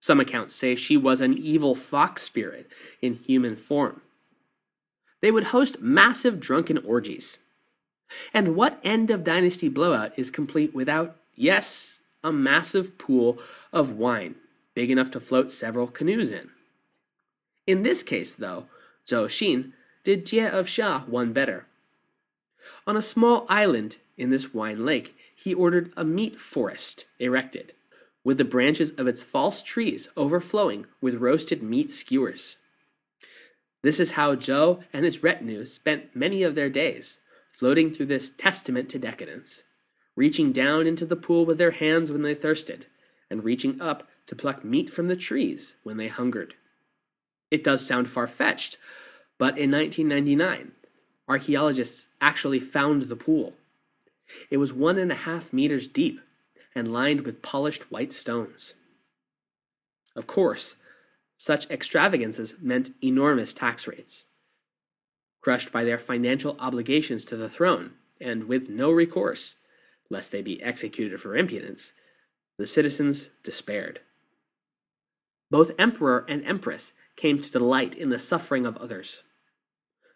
Some 0.00 0.18
accounts 0.18 0.54
say 0.54 0.74
she 0.74 0.96
was 0.96 1.20
an 1.20 1.36
evil 1.36 1.74
fox 1.74 2.22
spirit 2.22 2.70
in 3.02 3.14
human 3.14 3.54
form. 3.54 4.00
They 5.20 5.30
would 5.30 5.44
host 5.44 5.82
massive 5.82 6.40
drunken 6.40 6.78
orgies. 6.78 7.38
And 8.32 8.56
what 8.56 8.80
end 8.82 9.10
of 9.10 9.22
dynasty 9.22 9.68
blowout 9.68 10.12
is 10.16 10.30
complete 10.30 10.74
without, 10.74 11.16
yes, 11.36 12.00
a 12.24 12.32
massive 12.32 12.98
pool 12.98 13.38
of 13.72 13.92
wine, 13.92 14.36
big 14.74 14.90
enough 14.90 15.10
to 15.12 15.20
float 15.20 15.52
several 15.52 15.86
canoes 15.86 16.32
in? 16.32 16.50
In 17.66 17.82
this 17.82 18.02
case, 18.02 18.34
though, 18.34 18.66
Zhou 19.06 19.26
Xin 19.26 19.72
did 20.02 20.24
Jie 20.24 20.48
of 20.48 20.66
Xia 20.66 21.06
one 21.06 21.32
better. 21.32 21.66
On 22.86 22.96
a 22.96 23.02
small 23.02 23.46
island 23.48 23.98
in 24.16 24.30
this 24.30 24.54
wine 24.54 24.84
lake, 24.84 25.14
he 25.34 25.54
ordered 25.54 25.92
a 25.96 26.04
meat 26.04 26.36
forest 26.36 27.04
erected, 27.18 27.74
with 28.24 28.38
the 28.38 28.44
branches 28.44 28.90
of 28.92 29.06
its 29.06 29.22
false 29.22 29.62
trees 29.62 30.08
overflowing 30.16 30.86
with 31.00 31.14
roasted 31.16 31.62
meat 31.62 31.90
skewers. 31.90 32.56
This 33.82 33.98
is 33.98 34.12
how 34.12 34.34
Zhou 34.34 34.82
and 34.92 35.04
his 35.04 35.22
retinue 35.22 35.64
spent 35.64 36.14
many 36.14 36.42
of 36.42 36.54
their 36.54 36.68
days, 36.68 37.20
floating 37.50 37.90
through 37.90 38.06
this 38.06 38.30
testament 38.30 38.88
to 38.90 38.98
decadence, 38.98 39.64
reaching 40.16 40.52
down 40.52 40.86
into 40.86 41.06
the 41.06 41.16
pool 41.16 41.46
with 41.46 41.58
their 41.58 41.70
hands 41.70 42.12
when 42.12 42.22
they 42.22 42.34
thirsted, 42.34 42.86
and 43.30 43.42
reaching 43.44 43.80
up 43.80 44.08
to 44.26 44.36
pluck 44.36 44.64
meat 44.64 44.90
from 44.90 45.08
the 45.08 45.16
trees 45.16 45.76
when 45.82 45.96
they 45.96 46.08
hungered. 46.08 46.54
It 47.50 47.64
does 47.64 47.84
sound 47.84 48.08
far 48.08 48.26
fetched, 48.26 48.76
but 49.38 49.56
in 49.56 49.70
1999, 49.70 50.72
archaeologists 51.26 52.08
actually 52.20 52.60
found 52.60 53.02
the 53.02 53.16
pool. 53.16 53.54
It 54.50 54.58
was 54.58 54.72
one 54.72 54.98
and 54.98 55.10
a 55.10 55.16
half 55.16 55.52
meters 55.52 55.88
deep 55.88 56.20
and 56.74 56.92
lined 56.92 57.22
with 57.22 57.42
polished 57.42 57.90
white 57.90 58.12
stones. 58.12 58.74
Of 60.16 60.26
course, 60.26 60.76
such 61.36 61.70
extravagances 61.70 62.56
meant 62.60 62.90
enormous 63.02 63.54
tax 63.54 63.86
rates. 63.86 64.26
Crushed 65.40 65.72
by 65.72 65.84
their 65.84 65.98
financial 65.98 66.56
obligations 66.58 67.24
to 67.26 67.36
the 67.36 67.48
throne, 67.48 67.92
and 68.20 68.44
with 68.44 68.68
no 68.68 68.90
recourse, 68.90 69.56
lest 70.10 70.32
they 70.32 70.42
be 70.42 70.62
executed 70.62 71.18
for 71.18 71.36
impudence, 71.36 71.94
the 72.58 72.66
citizens 72.66 73.30
despaired. 73.42 74.00
Both 75.50 75.72
emperor 75.78 76.26
and 76.28 76.44
empress 76.44 76.92
came 77.16 77.40
to 77.40 77.50
delight 77.50 77.94
in 77.94 78.10
the 78.10 78.18
suffering 78.18 78.66
of 78.66 78.76
others. 78.76 79.22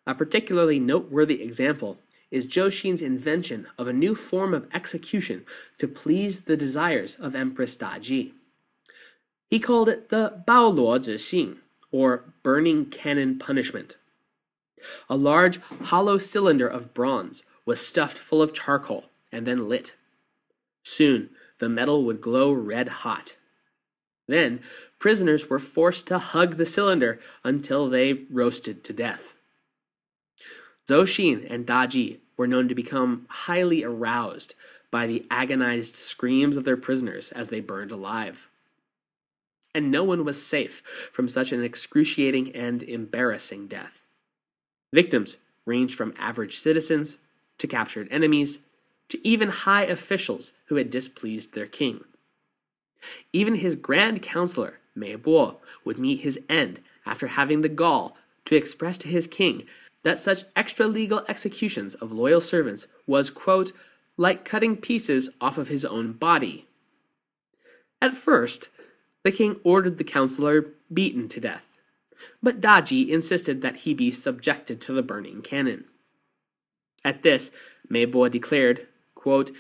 A 0.06 0.14
particularly 0.14 0.78
noteworthy 0.78 1.42
example 1.42 1.98
is 2.34 2.48
Zhou 2.48 2.66
Xin's 2.66 3.00
invention 3.00 3.68
of 3.78 3.86
a 3.86 3.92
new 3.92 4.12
form 4.12 4.52
of 4.54 4.66
execution 4.74 5.46
to 5.78 5.86
please 5.86 6.42
the 6.42 6.56
desires 6.56 7.14
of 7.14 7.36
Empress 7.36 7.78
Daji. 7.78 8.32
He 9.48 9.60
called 9.60 9.88
it 9.88 10.08
the 10.08 10.42
Bao 10.44 10.74
Luo 10.74 10.98
Xing, 10.98 11.58
or 11.92 12.34
burning 12.42 12.86
cannon 12.86 13.38
punishment. 13.38 13.96
A 15.08 15.16
large 15.16 15.60
hollow 15.84 16.18
cylinder 16.18 16.66
of 16.66 16.92
bronze 16.92 17.44
was 17.64 17.86
stuffed 17.86 18.18
full 18.18 18.42
of 18.42 18.52
charcoal 18.52 19.04
and 19.30 19.46
then 19.46 19.68
lit. 19.68 19.94
Soon 20.82 21.30
the 21.60 21.68
metal 21.68 22.02
would 22.02 22.20
glow 22.20 22.50
red 22.50 22.88
hot. 22.88 23.36
Then 24.26 24.60
prisoners 24.98 25.48
were 25.48 25.60
forced 25.60 26.08
to 26.08 26.18
hug 26.18 26.56
the 26.56 26.66
cylinder 26.66 27.20
until 27.44 27.88
they 27.88 28.24
roasted 28.28 28.82
to 28.82 28.92
death. 28.92 29.36
Zhou 30.90 31.04
Xin 31.04 31.46
and 31.48 31.64
Daji 31.64 32.18
were 32.36 32.46
known 32.46 32.68
to 32.68 32.74
become 32.74 33.26
highly 33.28 33.84
aroused 33.84 34.54
by 34.90 35.06
the 35.06 35.26
agonized 35.30 35.94
screams 35.96 36.56
of 36.56 36.64
their 36.64 36.76
prisoners 36.76 37.32
as 37.32 37.50
they 37.50 37.60
burned 37.60 37.90
alive. 37.90 38.48
And 39.74 39.90
no 39.90 40.04
one 40.04 40.24
was 40.24 40.44
safe 40.44 40.82
from 41.12 41.26
such 41.26 41.52
an 41.52 41.64
excruciating 41.64 42.54
and 42.54 42.82
embarrassing 42.82 43.66
death. 43.66 44.02
Victims 44.92 45.38
ranged 45.66 45.96
from 45.96 46.14
average 46.16 46.58
citizens 46.58 47.18
to 47.58 47.66
captured 47.66 48.06
enemies 48.10 48.60
to 49.08 49.26
even 49.26 49.48
high 49.48 49.84
officials 49.84 50.52
who 50.66 50.76
had 50.76 50.90
displeased 50.90 51.54
their 51.54 51.66
king. 51.66 52.04
Even 53.32 53.56
his 53.56 53.76
grand 53.76 54.22
counselor, 54.22 54.78
Mei 54.94 55.16
Bo, 55.16 55.58
would 55.84 55.98
meet 55.98 56.20
his 56.20 56.40
end 56.48 56.80
after 57.04 57.26
having 57.26 57.60
the 57.60 57.68
gall 57.68 58.16
to 58.44 58.56
express 58.56 58.96
to 58.98 59.08
his 59.08 59.26
king 59.26 59.64
that 60.04 60.18
such 60.18 60.44
extra 60.54 60.86
legal 60.86 61.24
executions 61.28 61.94
of 61.96 62.12
loyal 62.12 62.40
servants 62.40 62.86
was, 63.06 63.30
quote, 63.30 63.72
like 64.16 64.44
cutting 64.44 64.76
pieces 64.76 65.30
off 65.40 65.58
of 65.58 65.68
his 65.68 65.84
own 65.84 66.12
body. 66.12 66.68
At 68.00 68.14
first, 68.14 68.68
the 69.24 69.32
king 69.32 69.58
ordered 69.64 69.98
the 69.98 70.04
counselor 70.04 70.66
beaten 70.92 71.28
to 71.30 71.40
death, 71.40 71.78
but 72.42 72.60
Daji 72.60 73.08
insisted 73.08 73.62
that 73.62 73.78
he 73.78 73.94
be 73.94 74.10
subjected 74.10 74.80
to 74.82 74.92
the 74.92 75.02
burning 75.02 75.42
cannon. 75.42 75.84
At 77.04 77.22
this, 77.22 77.50
Meibo 77.90 78.30
declared, 78.30 78.86
quote, 79.14 79.50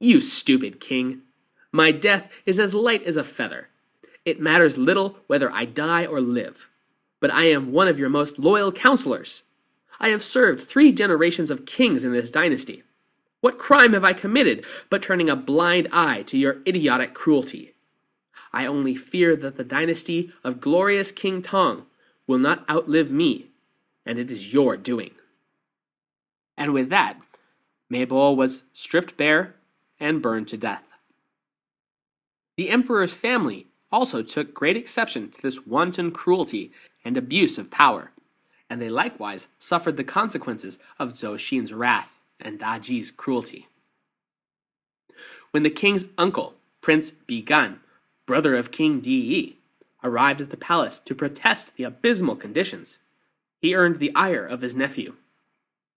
You 0.00 0.20
stupid 0.20 0.80
king! 0.80 1.22
My 1.70 1.90
death 1.92 2.32
is 2.46 2.58
as 2.58 2.74
light 2.74 3.04
as 3.04 3.16
a 3.16 3.24
feather. 3.24 3.68
It 4.24 4.40
matters 4.40 4.78
little 4.78 5.18
whether 5.26 5.50
I 5.52 5.64
die 5.64 6.06
or 6.06 6.20
live, 6.20 6.68
but 7.20 7.32
I 7.32 7.44
am 7.44 7.72
one 7.72 7.88
of 7.88 7.98
your 7.98 8.08
most 8.08 8.38
loyal 8.38 8.72
counselors. 8.72 9.42
I 10.00 10.08
have 10.08 10.22
served 10.22 10.60
three 10.60 10.92
generations 10.92 11.50
of 11.50 11.66
kings 11.66 12.04
in 12.04 12.12
this 12.12 12.30
dynasty. 12.30 12.84
What 13.40 13.58
crime 13.58 13.92
have 13.92 14.04
I 14.04 14.12
committed 14.12 14.64
but 14.90 15.02
turning 15.02 15.28
a 15.28 15.36
blind 15.36 15.88
eye 15.92 16.22
to 16.22 16.38
your 16.38 16.58
idiotic 16.66 17.14
cruelty? 17.14 17.74
I 18.52 18.66
only 18.66 18.94
fear 18.94 19.36
that 19.36 19.56
the 19.56 19.64
dynasty 19.64 20.32
of 20.42 20.60
glorious 20.60 21.12
King 21.12 21.42
Tang 21.42 21.86
will 22.26 22.38
not 22.38 22.68
outlive 22.70 23.12
me, 23.12 23.48
and 24.06 24.18
it 24.18 24.30
is 24.30 24.52
your 24.52 24.76
doing. 24.76 25.12
And 26.56 26.72
with 26.72 26.88
that, 26.90 27.20
Mei 27.90 28.04
Bo 28.04 28.32
was 28.32 28.64
stripped 28.72 29.16
bare 29.16 29.56
and 30.00 30.22
burned 30.22 30.48
to 30.48 30.56
death. 30.56 30.92
The 32.56 32.70
emperor's 32.70 33.14
family 33.14 33.66
also 33.92 34.22
took 34.22 34.52
great 34.52 34.76
exception 34.76 35.30
to 35.30 35.40
this 35.40 35.66
wanton 35.66 36.10
cruelty 36.10 36.72
and 37.04 37.16
abuse 37.16 37.58
of 37.58 37.70
power 37.70 38.12
and 38.70 38.80
they 38.80 38.88
likewise 38.88 39.48
suffered 39.58 39.96
the 39.96 40.04
consequences 40.04 40.78
of 40.98 41.12
Zhou 41.12 41.34
Xin's 41.34 41.72
wrath 41.72 42.18
and 42.40 42.58
Daji's 42.58 43.10
cruelty. 43.10 43.68
When 45.50 45.62
the 45.62 45.70
king's 45.70 46.06
uncle, 46.16 46.54
Prince 46.80 47.10
Bi 47.10 47.40
Gan, 47.40 47.80
brother 48.26 48.54
of 48.54 48.70
King 48.70 49.00
Di 49.00 49.56
arrived 50.04 50.40
at 50.40 50.50
the 50.50 50.56
palace 50.56 51.00
to 51.00 51.14
protest 51.14 51.76
the 51.76 51.84
abysmal 51.84 52.36
conditions, 52.36 52.98
he 53.60 53.74
earned 53.74 53.96
the 53.96 54.14
ire 54.14 54.46
of 54.46 54.60
his 54.60 54.76
nephew. 54.76 55.16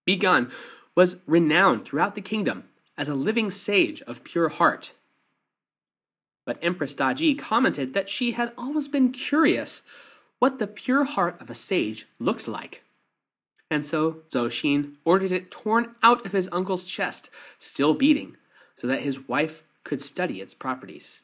Bi 0.08 0.16
Gan 0.16 0.50
was 0.96 1.18
renowned 1.28 1.86
throughout 1.86 2.16
the 2.16 2.22
kingdom 2.22 2.64
as 2.98 3.10
a 3.10 3.16
living 3.16 3.52
sage 3.52 4.02
of 4.04 4.24
pure 4.24 4.50
heart. 4.50 4.94
But 6.46 6.58
Empress 6.62 6.96
Daji 6.96 7.38
commented 7.38 7.94
that 7.94 8.10
she 8.10 8.32
had 8.32 8.52
always 8.58 8.88
been 8.88 9.12
curious 9.12 9.84
what 10.42 10.58
the 10.58 10.66
pure 10.66 11.04
heart 11.04 11.40
of 11.40 11.52
a 11.52 11.54
sage 11.56 12.08
looked 12.18 12.48
like. 12.48 12.84
And 13.70 13.86
so 13.86 14.24
Zhou 14.32 14.48
Xin 14.48 14.96
ordered 15.06 15.32
it 15.32 15.52
torn 15.52 15.94
out 16.02 16.26
of 16.26 16.32
his 16.32 16.50
uncle's 16.52 16.86
chest, 16.88 17.30
still 17.60 17.94
beating, 17.94 18.38
so 18.76 18.88
that 18.88 19.04
his 19.04 19.28
wife 19.28 19.62
could 19.84 20.02
study 20.02 20.42
its 20.42 20.56
properties. 20.56 21.22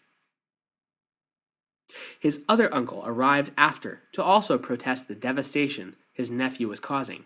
His 2.19 2.43
other 2.47 2.71
uncle 2.71 3.01
arrived 3.07 3.53
after 3.57 4.03
to 4.11 4.23
also 4.23 4.59
protest 4.59 5.07
the 5.07 5.15
devastation 5.15 5.95
his 6.13 6.29
nephew 6.29 6.67
was 6.67 6.79
causing. 6.79 7.23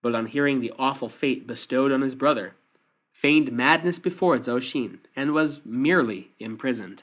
But 0.00 0.14
on 0.14 0.24
hearing 0.24 0.60
the 0.60 0.72
awful 0.78 1.10
fate 1.10 1.46
bestowed 1.46 1.92
on 1.92 2.00
his 2.00 2.14
brother, 2.14 2.54
feigned 3.12 3.52
madness 3.52 3.98
before 3.98 4.38
Zhou 4.38 4.60
Xin 4.60 5.00
and 5.14 5.34
was 5.34 5.60
merely 5.62 6.30
imprisoned. 6.38 7.02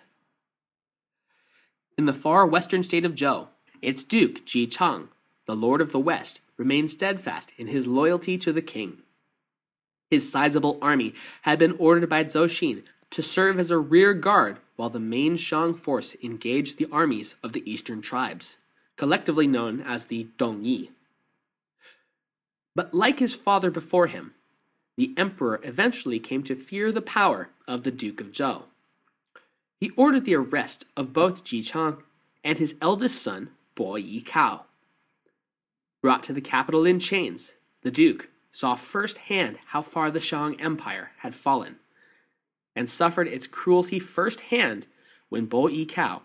In 1.95 2.07
the 2.07 2.11
far 2.11 2.47
western 2.47 2.81
state 2.81 3.05
of 3.05 3.13
Zhou, 3.13 3.49
its 3.83 4.03
duke, 4.03 4.45
Ji 4.45 4.65
Chang, 4.65 5.09
the 5.45 5.55
Lord 5.55 5.81
of 5.81 5.91
the 5.91 5.99
West 5.99 6.39
remained 6.57 6.89
steadfast 6.89 7.51
in 7.57 7.67
his 7.67 7.85
loyalty 7.85 8.37
to 8.37 8.53
the 8.53 8.61
king. 8.61 8.99
His 10.09 10.31
sizable 10.31 10.77
army 10.81 11.13
had 11.41 11.59
been 11.59 11.75
ordered 11.77 12.09
by 12.09 12.23
Zhou 12.23 12.45
Xin 12.45 12.83
to 13.09 13.21
serve 13.21 13.59
as 13.59 13.71
a 13.71 13.77
rear 13.77 14.13
guard 14.13 14.57
while 14.75 14.89
the 14.89 14.99
main 14.99 15.35
Shang 15.35 15.73
force 15.73 16.15
engaged 16.23 16.77
the 16.77 16.87
armies 16.91 17.35
of 17.43 17.53
the 17.53 17.69
eastern 17.69 18.01
tribes, 18.01 18.57
collectively 18.95 19.47
known 19.47 19.81
as 19.81 20.07
the 20.07 20.27
Dongyi. 20.37 20.89
But 22.75 22.93
like 22.93 23.19
his 23.19 23.35
father 23.35 23.69
before 23.69 24.07
him, 24.07 24.33
the 24.95 25.13
emperor 25.17 25.59
eventually 25.63 26.19
came 26.19 26.43
to 26.43 26.55
fear 26.55 26.91
the 26.91 27.01
power 27.01 27.49
of 27.67 27.83
the 27.83 27.91
Duke 27.91 28.21
of 28.21 28.31
Zhou. 28.31 28.63
He 29.79 29.91
ordered 29.97 30.25
the 30.25 30.35
arrest 30.35 30.85
of 30.95 31.11
both 31.11 31.43
Ji 31.43 31.61
Chang 31.61 31.97
and 32.43 32.57
his 32.57 32.75
eldest 32.81 33.21
son, 33.21 33.49
Bo 33.75 33.93
Yikao. 33.93 34.63
Brought 36.01 36.23
to 36.23 36.33
the 36.33 36.41
capital 36.41 36.85
in 36.85 36.99
chains, 36.99 37.55
the 37.81 37.91
Duke 37.91 38.29
saw 38.51 38.75
firsthand 38.75 39.57
how 39.67 39.81
far 39.81 40.11
the 40.11 40.19
Shang 40.19 40.59
Empire 40.61 41.11
had 41.19 41.33
fallen, 41.33 41.77
and 42.75 42.89
suffered 42.89 43.27
its 43.27 43.47
cruelty 43.47 43.99
firsthand 43.99 44.85
when 45.29 45.45
Bo 45.45 45.67
Yikao 45.67 46.21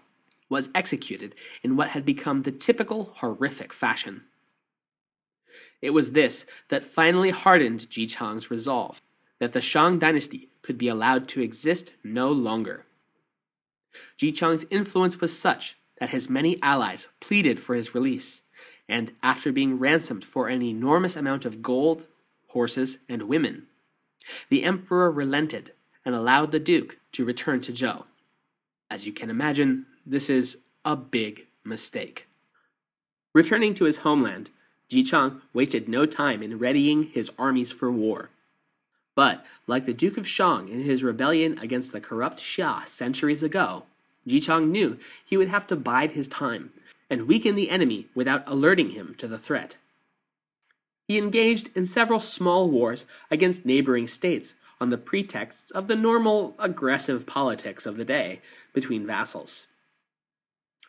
was 0.51 0.69
executed 0.75 1.35
in 1.63 1.77
what 1.77 1.91
had 1.91 2.05
become 2.05 2.43
the 2.43 2.53
typical 2.53 3.13
horrific 3.17 3.73
fashion. 3.73 4.25
It 5.81 5.91
was 5.91 6.13
this 6.13 6.45
that 6.69 6.85
finally 6.85 7.31
hardened 7.31 7.89
Ji 7.89 8.07
Chang's 8.07 8.51
resolve 8.51 9.01
that 9.39 9.53
the 9.53 9.61
Shang 9.61 9.99
dynasty 9.99 10.49
could 10.61 10.77
be 10.77 10.89
allowed 10.89 11.29
to 11.29 11.41
exist 11.41 11.93
no 12.05 12.31
longer. 12.31 12.85
Ji 14.17 14.33
Chang's 14.33 14.67
influence 14.71 15.21
was 15.21 15.39
such 15.39 15.78
that 15.99 16.11
his 16.11 16.31
many 16.31 16.61
allies 16.63 17.09
pleaded 17.21 17.59
for 17.59 17.75
his 17.75 17.95
release, 17.95 18.43
and 18.89 19.13
after 19.23 19.53
being 19.53 19.79
ransomed 19.79 20.25
for 20.25 20.49
an 20.49 20.63
enormous 20.63 21.17
amount 21.17 21.45
of 21.45 21.63
gold, 21.63 22.07
horses, 22.49 22.99
and 23.09 23.23
women, 23.23 23.67
the 24.49 24.65
emperor 24.65 25.11
relented 25.11 25.73
and 26.05 26.15
allowed 26.15 26.53
the 26.53 26.59
duke 26.61 26.99
to 27.13 27.25
return 27.25 27.61
to 27.61 27.73
Zhou. 27.73 28.05
As 28.91 29.07
you 29.07 29.13
can 29.13 29.31
imagine, 29.31 29.87
this 30.07 30.31
is 30.31 30.59
a 30.85 30.97
big 30.97 31.47
mistake. 31.65 32.27
Returning 33.35 33.75
to 33.75 33.85
his 33.85 33.99
homeland, 33.99 34.51
Ji 34.89 35.03
Chang 35.03 35.43
wasted 35.53 35.89
no 35.89 36.07
time 36.07 36.43
in 36.43 36.59
readying 36.59 37.03
his 37.03 37.31
armies 37.39 37.71
for 37.71 37.91
war. 37.91 38.31
But, 39.15 39.45
like 39.67 39.85
the 39.85 39.93
Duke 39.93 40.17
of 40.17 40.27
Shang 40.27 40.69
in 40.69 40.81
his 40.81 41.05
rebellion 41.05 41.59
against 41.59 41.93
the 41.93 42.01
corrupt 42.01 42.39
Xia 42.39 42.87
centuries 42.87 43.43
ago, 43.43 43.85
Ji 44.29 44.41
Chang 44.41 44.71
knew 44.71 44.99
he 45.25 45.37
would 45.37 45.49
have 45.49 45.67
to 45.69 45.77
bide 45.77 46.13
his 46.13 46.29
time 46.29 46.73
and 47.11 47.27
weaken 47.27 47.55
the 47.55 47.71
enemy 47.71 48.07
without 48.15 48.45
alerting 48.47 48.91
him 48.91 49.15
to 49.19 49.27
the 49.27 49.39
threat. 49.39 49.77
He 51.07 51.19
engaged 51.19 51.71
in 51.75 51.87
several 51.87 52.21
small 52.21 52.71
wars 52.71 53.07
against 53.31 53.65
neighboring 53.65 54.07
states 54.07 54.55
on 54.81 54.91
the 54.91 54.99
pretexts 54.99 55.71
of 55.71 55.89
the 55.89 55.97
normal 55.97 56.55
aggressive 56.59 57.27
politics 57.27 57.87
of 57.87 57.97
the 57.97 58.05
day 58.05 58.41
between 58.73 59.07
vassals. 59.07 59.67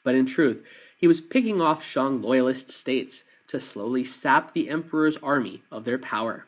But 0.03 0.15
in 0.15 0.25
truth, 0.25 0.63
he 0.97 1.07
was 1.07 1.21
picking 1.21 1.61
off 1.61 1.83
Shang 1.83 2.21
loyalist 2.21 2.69
states 2.69 3.23
to 3.47 3.59
slowly 3.59 4.03
sap 4.03 4.53
the 4.53 4.69
emperor's 4.69 5.17
army 5.17 5.63
of 5.71 5.85
their 5.85 5.97
power. 5.97 6.45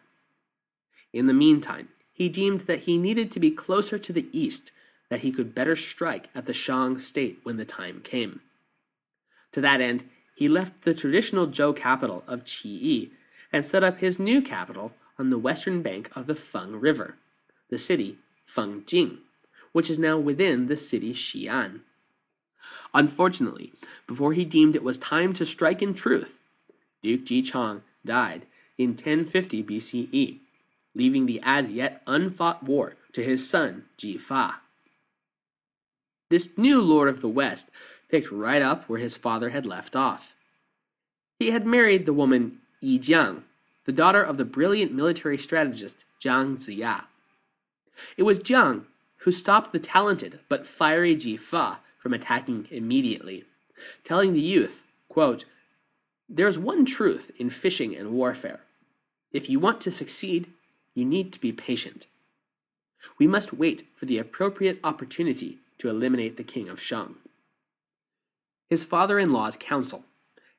In 1.14 1.28
the 1.28 1.34
meantime, 1.34 1.90
he 2.12 2.30
deemed 2.30 2.62
that 2.62 2.82
he 2.82 2.98
needed 2.98 3.32
to 3.32 3.40
be 3.40 3.52
closer 3.52 3.98
to 3.98 4.14
the 4.14 4.28
east, 4.32 4.72
that 5.12 5.20
he 5.20 5.32
could 5.32 5.54
better 5.54 5.76
strike 5.76 6.30
at 6.34 6.46
the 6.46 6.54
Shang 6.54 6.98
state 6.98 7.42
when 7.44 7.58
the 7.58 7.66
time 7.66 8.00
came. 8.00 8.40
To 9.52 9.60
that 9.60 9.82
end, 9.82 10.06
he 10.34 10.48
left 10.48 10.84
the 10.84 10.94
traditional 10.94 11.48
Zhou 11.48 11.76
capital 11.76 12.24
of 12.28 12.46
Qi 12.46 13.10
and 13.52 13.66
set 13.66 13.84
up 13.84 14.00
his 14.00 14.20
new 14.20 14.42
capital 14.42 14.94
on 15.20 15.30
the 15.30 15.38
western 15.38 15.82
bank 15.82 16.10
of 16.16 16.28
the 16.28 16.34
Feng 16.34 16.80
River, 16.80 17.18
the 17.70 17.78
city 17.78 18.20
Fengjing, 18.48 19.18
which 19.74 19.90
is 19.90 20.00
now 20.00 20.18
within 20.18 20.68
the 20.68 20.78
city 20.78 21.12
Xi'an. 21.12 21.82
Unfortunately, 22.94 23.74
before 24.08 24.32
he 24.32 24.46
deemed 24.46 24.78
it 24.78 24.84
was 24.84 24.98
time 24.98 25.34
to 25.34 25.46
strike 25.46 25.82
in 25.82 25.94
truth, 25.94 26.40
Duke 27.04 27.26
Ji 27.26 27.42
Chang 27.42 27.82
died 28.06 28.46
in 28.78 28.92
1050 28.92 29.62
BCE, 29.62 30.38
leaving 30.96 31.26
the 31.26 31.42
as 31.44 31.70
yet 31.70 32.02
unfought 32.08 32.64
war 32.64 32.96
to 33.12 33.22
his 33.22 33.50
son 33.50 33.84
Ji 33.98 34.18
Fa. 34.18 34.61
This 36.32 36.58
new 36.58 36.80
lord 36.80 37.10
of 37.10 37.20
the 37.20 37.28
West 37.28 37.70
picked 38.08 38.32
right 38.32 38.62
up 38.62 38.88
where 38.88 39.02
his 39.02 39.18
father 39.18 39.50
had 39.50 39.66
left 39.66 39.98
off. 39.98 40.34
He 41.40 41.52
had 41.52 41.66
married 41.66 42.06
the 42.06 42.14
woman 42.14 42.60
Yi 42.80 43.00
Jiang, 43.00 43.44
the 43.84 43.92
daughter 43.92 44.24
of 44.24 44.38
the 44.38 44.46
brilliant 44.46 44.94
military 44.94 45.38
strategist 45.38 46.06
Jiang 46.22 46.56
Ziya. 46.56 47.04
It 48.16 48.24
was 48.24 48.40
Jiang 48.40 48.86
who 49.18 49.32
stopped 49.34 49.74
the 49.74 49.80
talented 49.80 50.40
but 50.48 50.66
fiery 50.66 51.16
Ji 51.16 51.36
Fa 51.36 51.80
from 51.98 52.14
attacking 52.14 52.66
immediately, 52.72 53.44
telling 54.06 54.32
the 54.32 54.40
youth, 54.40 54.88
quote, 55.10 55.44
There's 56.30 56.58
one 56.58 56.86
truth 56.86 57.32
in 57.38 57.50
fishing 57.50 57.94
and 57.94 58.12
warfare. 58.12 58.62
If 59.34 59.50
you 59.50 59.60
want 59.60 59.82
to 59.82 59.92
succeed, 59.92 60.48
you 60.96 61.04
need 61.04 61.34
to 61.34 61.42
be 61.42 61.52
patient. 61.52 62.08
We 63.20 63.28
must 63.28 63.52
wait 63.52 63.88
for 63.94 64.06
the 64.06 64.18
appropriate 64.18 64.80
opportunity 64.82 65.60
to 65.82 65.90
eliminate 65.90 66.38
the 66.38 66.44
king 66.44 66.70
of 66.70 66.80
Shang. 66.80 67.16
His 68.70 68.84
father 68.84 69.18
in 69.18 69.34
law's 69.34 69.58
counsel 69.58 70.06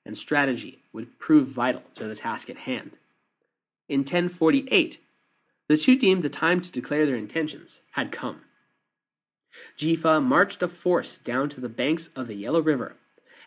and 0.04 0.16
strategy 0.16 0.82
would 0.92 1.20
prove 1.20 1.46
vital 1.46 1.84
to 1.94 2.08
the 2.08 2.16
task 2.16 2.50
at 2.50 2.56
hand. 2.56 2.96
In 3.88 4.00
1048, 4.00 4.98
the 5.68 5.76
two 5.76 5.96
deemed 5.96 6.24
the 6.24 6.28
time 6.28 6.60
to 6.60 6.72
declare 6.72 7.06
their 7.06 7.14
intentions 7.14 7.82
had 7.92 8.10
come. 8.10 8.40
Jifa 9.78 10.20
marched 10.20 10.60
a 10.60 10.66
force 10.66 11.18
down 11.18 11.48
to 11.50 11.60
the 11.60 11.68
banks 11.68 12.08
of 12.16 12.26
the 12.26 12.34
Yellow 12.34 12.60
River 12.60 12.96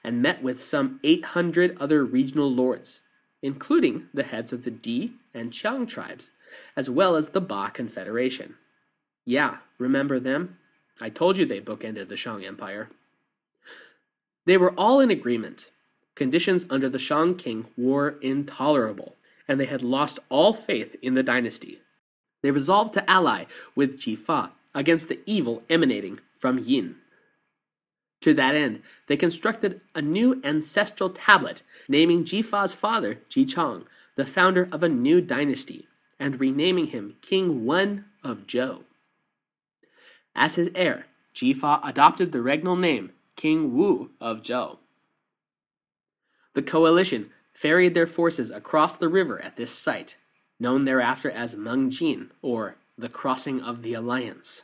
and 0.01 0.21
met 0.21 0.41
with 0.41 0.63
some 0.63 1.01
800 1.03 1.75
other 1.77 2.05
regional 2.05 2.49
lords, 2.49 3.01
including 3.41 4.07
the 4.13 4.23
heads 4.23 4.53
of 4.53 4.63
the 4.63 4.71
Di 4.71 5.11
and 5.33 5.51
Qiang 5.51 5.89
tribes, 5.89 6.31
as 6.77 6.89
well 6.89 7.17
as 7.17 7.29
the 7.29 7.41
Ba 7.41 7.69
Confederation. 7.73 8.55
Yeah, 9.25 9.57
remember 9.77 10.21
them? 10.21 10.57
I 11.01 11.09
told 11.09 11.37
you 11.37 11.45
they 11.45 11.59
bookended 11.59 12.07
the 12.07 12.17
Shang 12.17 12.45
Empire. 12.45 12.89
They 14.45 14.57
were 14.57 14.73
all 14.77 14.99
in 14.99 15.11
agreement. 15.11 15.71
Conditions 16.15 16.65
under 16.69 16.87
the 16.87 16.99
Shang 16.99 17.35
king 17.35 17.65
were 17.77 18.17
intolerable, 18.21 19.15
and 19.47 19.59
they 19.59 19.65
had 19.65 19.81
lost 19.81 20.19
all 20.29 20.53
faith 20.53 20.95
in 21.01 21.13
the 21.13 21.23
dynasty. 21.23 21.81
They 22.41 22.51
resolved 22.51 22.93
to 22.93 23.09
ally 23.09 23.45
with 23.75 23.99
Jifa 23.99 24.51
against 24.73 25.09
the 25.09 25.19
evil 25.25 25.63
emanating 25.69 26.19
from 26.37 26.59
Yin. 26.59 26.95
To 28.21 28.33
that 28.33 28.55
end, 28.55 28.81
they 29.07 29.17
constructed 29.17 29.81
a 29.93 30.01
new 30.01 30.41
ancestral 30.43 31.09
tablet 31.09 31.63
naming 31.87 32.23
Jifa's 32.23 32.73
father, 32.73 33.19
Ji 33.29 33.45
Chang, 33.45 33.85
the 34.15 34.25
founder 34.25 34.69
of 34.71 34.83
a 34.83 34.89
new 34.89 35.21
dynasty, 35.21 35.87
and 36.19 36.39
renaming 36.39 36.87
him 36.87 37.15
King 37.21 37.65
Wen 37.65 38.05
of 38.23 38.47
Zhou. 38.47 38.83
As 40.35 40.55
his 40.55 40.69
heir, 40.75 41.05
Jifa 41.33 41.79
adopted 41.87 42.31
the 42.31 42.39
regnal 42.39 42.77
name 42.77 43.11
King 43.35 43.73
Wu 43.75 44.11
of 44.19 44.41
Zhou. 44.41 44.77
The 46.53 46.61
coalition 46.61 47.31
ferried 47.53 47.93
their 47.93 48.05
forces 48.05 48.51
across 48.51 48.95
the 48.95 49.09
river 49.09 49.41
at 49.41 49.55
this 49.55 49.71
site, 49.71 50.17
known 50.59 50.83
thereafter 50.83 51.31
as 51.31 51.55
Mengjin, 51.55 52.29
or 52.41 52.75
the 52.97 53.09
Crossing 53.09 53.61
of 53.61 53.81
the 53.81 53.93
Alliance. 53.93 54.63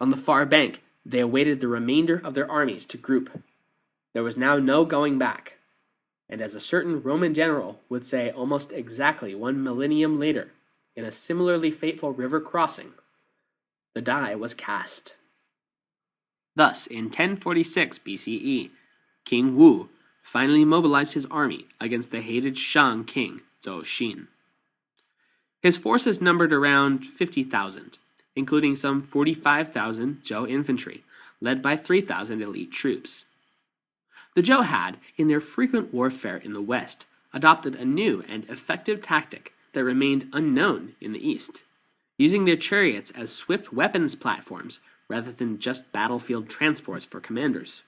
On 0.00 0.10
the 0.10 0.16
far 0.16 0.44
bank, 0.44 0.82
they 1.04 1.20
awaited 1.20 1.60
the 1.60 1.68
remainder 1.68 2.20
of 2.22 2.34
their 2.34 2.50
armies 2.50 2.86
to 2.86 2.98
group. 2.98 3.42
There 4.12 4.22
was 4.22 4.36
now 4.36 4.58
no 4.58 4.84
going 4.84 5.18
back, 5.18 5.58
and 6.28 6.40
as 6.40 6.54
a 6.54 6.60
certain 6.60 7.02
Roman 7.02 7.34
general 7.34 7.80
would 7.88 8.04
say 8.04 8.30
almost 8.30 8.72
exactly 8.72 9.34
one 9.34 9.62
millennium 9.62 10.18
later, 10.18 10.52
in 10.94 11.04
a 11.04 11.10
similarly 11.10 11.70
fateful 11.70 12.12
river 12.12 12.40
crossing, 12.40 12.92
the 13.94 14.02
die 14.02 14.34
was 14.34 14.54
cast. 14.54 15.16
Thus, 16.54 16.86
in 16.86 17.06
1046 17.06 17.98
BCE, 18.00 18.70
King 19.24 19.56
Wu 19.56 19.88
finally 20.22 20.64
mobilized 20.64 21.14
his 21.14 21.26
army 21.26 21.66
against 21.80 22.10
the 22.10 22.20
hated 22.20 22.58
Shang 22.58 23.04
king 23.04 23.40
Zhou 23.62 23.82
Xin. 23.82 24.26
His 25.60 25.76
forces 25.76 26.20
numbered 26.20 26.52
around 26.52 27.06
50,000, 27.06 27.98
including 28.34 28.76
some 28.76 29.02
45,000 29.02 30.22
Zhou 30.22 30.48
infantry, 30.48 31.04
led 31.40 31.62
by 31.62 31.76
3,000 31.76 32.42
elite 32.42 32.72
troops. 32.72 33.24
The 34.34 34.42
Zhou 34.42 34.64
had, 34.64 34.98
in 35.16 35.28
their 35.28 35.40
frequent 35.40 35.92
warfare 35.92 36.36
in 36.36 36.52
the 36.52 36.62
west, 36.62 37.06
adopted 37.32 37.74
a 37.74 37.84
new 37.84 38.24
and 38.28 38.44
effective 38.48 39.02
tactic 39.02 39.52
that 39.72 39.84
remained 39.84 40.28
unknown 40.32 40.94
in 41.00 41.12
the 41.12 41.26
east, 41.26 41.62
using 42.22 42.44
their 42.44 42.54
chariots 42.54 43.10
as 43.16 43.34
swift 43.34 43.72
weapons 43.72 44.14
platforms 44.14 44.78
rather 45.08 45.32
than 45.32 45.58
just 45.58 45.90
battlefield 45.90 46.48
transports 46.48 47.04
for 47.04 47.18
commanders. 47.18 47.82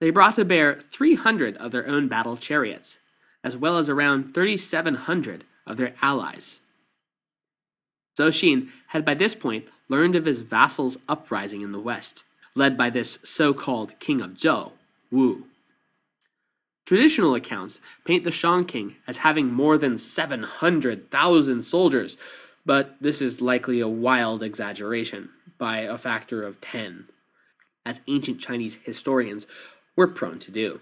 They 0.00 0.10
brought 0.10 0.34
to 0.34 0.44
bear 0.44 0.74
300 0.74 1.56
of 1.56 1.72
their 1.72 1.88
own 1.88 2.08
battle 2.08 2.36
chariots, 2.36 2.98
as 3.42 3.56
well 3.56 3.78
as 3.78 3.88
around 3.88 4.34
3,700 4.34 5.44
of 5.66 5.78
their 5.78 5.94
allies. 6.02 6.60
Zhou 8.18 8.28
Xin 8.28 8.68
had 8.88 9.02
by 9.02 9.14
this 9.14 9.34
point 9.34 9.64
learned 9.88 10.14
of 10.14 10.26
his 10.26 10.40
vassals' 10.40 10.98
uprising 11.08 11.62
in 11.62 11.72
the 11.72 11.80
west, 11.80 12.22
led 12.54 12.76
by 12.76 12.90
this 12.90 13.18
so 13.24 13.54
called 13.54 13.98
King 13.98 14.20
of 14.20 14.32
Zhou, 14.34 14.72
Wu. 15.10 15.46
Traditional 16.84 17.34
accounts 17.34 17.80
paint 18.04 18.24
the 18.24 18.30
Shang 18.30 18.64
king 18.64 18.96
as 19.08 19.18
having 19.18 19.52
more 19.52 19.78
than 19.78 19.96
700,000 19.96 21.62
soldiers, 21.62 22.18
but 22.66 22.96
this 23.00 23.22
is 23.22 23.40
likely 23.40 23.80
a 23.80 23.88
wild 23.88 24.42
exaggeration 24.42 25.30
by 25.56 25.78
a 25.78 25.96
factor 25.96 26.42
of 26.42 26.60
10, 26.60 27.06
as 27.86 28.00
ancient 28.08 28.40
Chinese 28.40 28.80
historians 28.82 29.46
were 29.94 30.08
prone 30.08 30.40
to 30.40 30.50
do. 30.50 30.80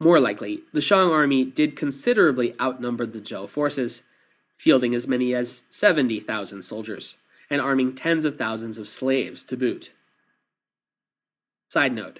More 0.00 0.18
likely, 0.18 0.62
the 0.72 0.80
Shang 0.80 1.10
army 1.10 1.44
did 1.44 1.76
considerably 1.76 2.58
outnumber 2.60 3.06
the 3.06 3.20
Zhou 3.20 3.48
forces, 3.48 4.02
fielding 4.56 4.94
as 4.94 5.06
many 5.06 5.34
as 5.34 5.64
70,000 5.70 6.62
soldiers 6.62 7.16
and 7.50 7.60
arming 7.60 7.94
tens 7.94 8.24
of 8.24 8.36
thousands 8.36 8.78
of 8.78 8.88
slaves 8.88 9.44
to 9.44 9.56
boot. 9.56 9.92
Side 11.68 11.92
note 11.92 12.18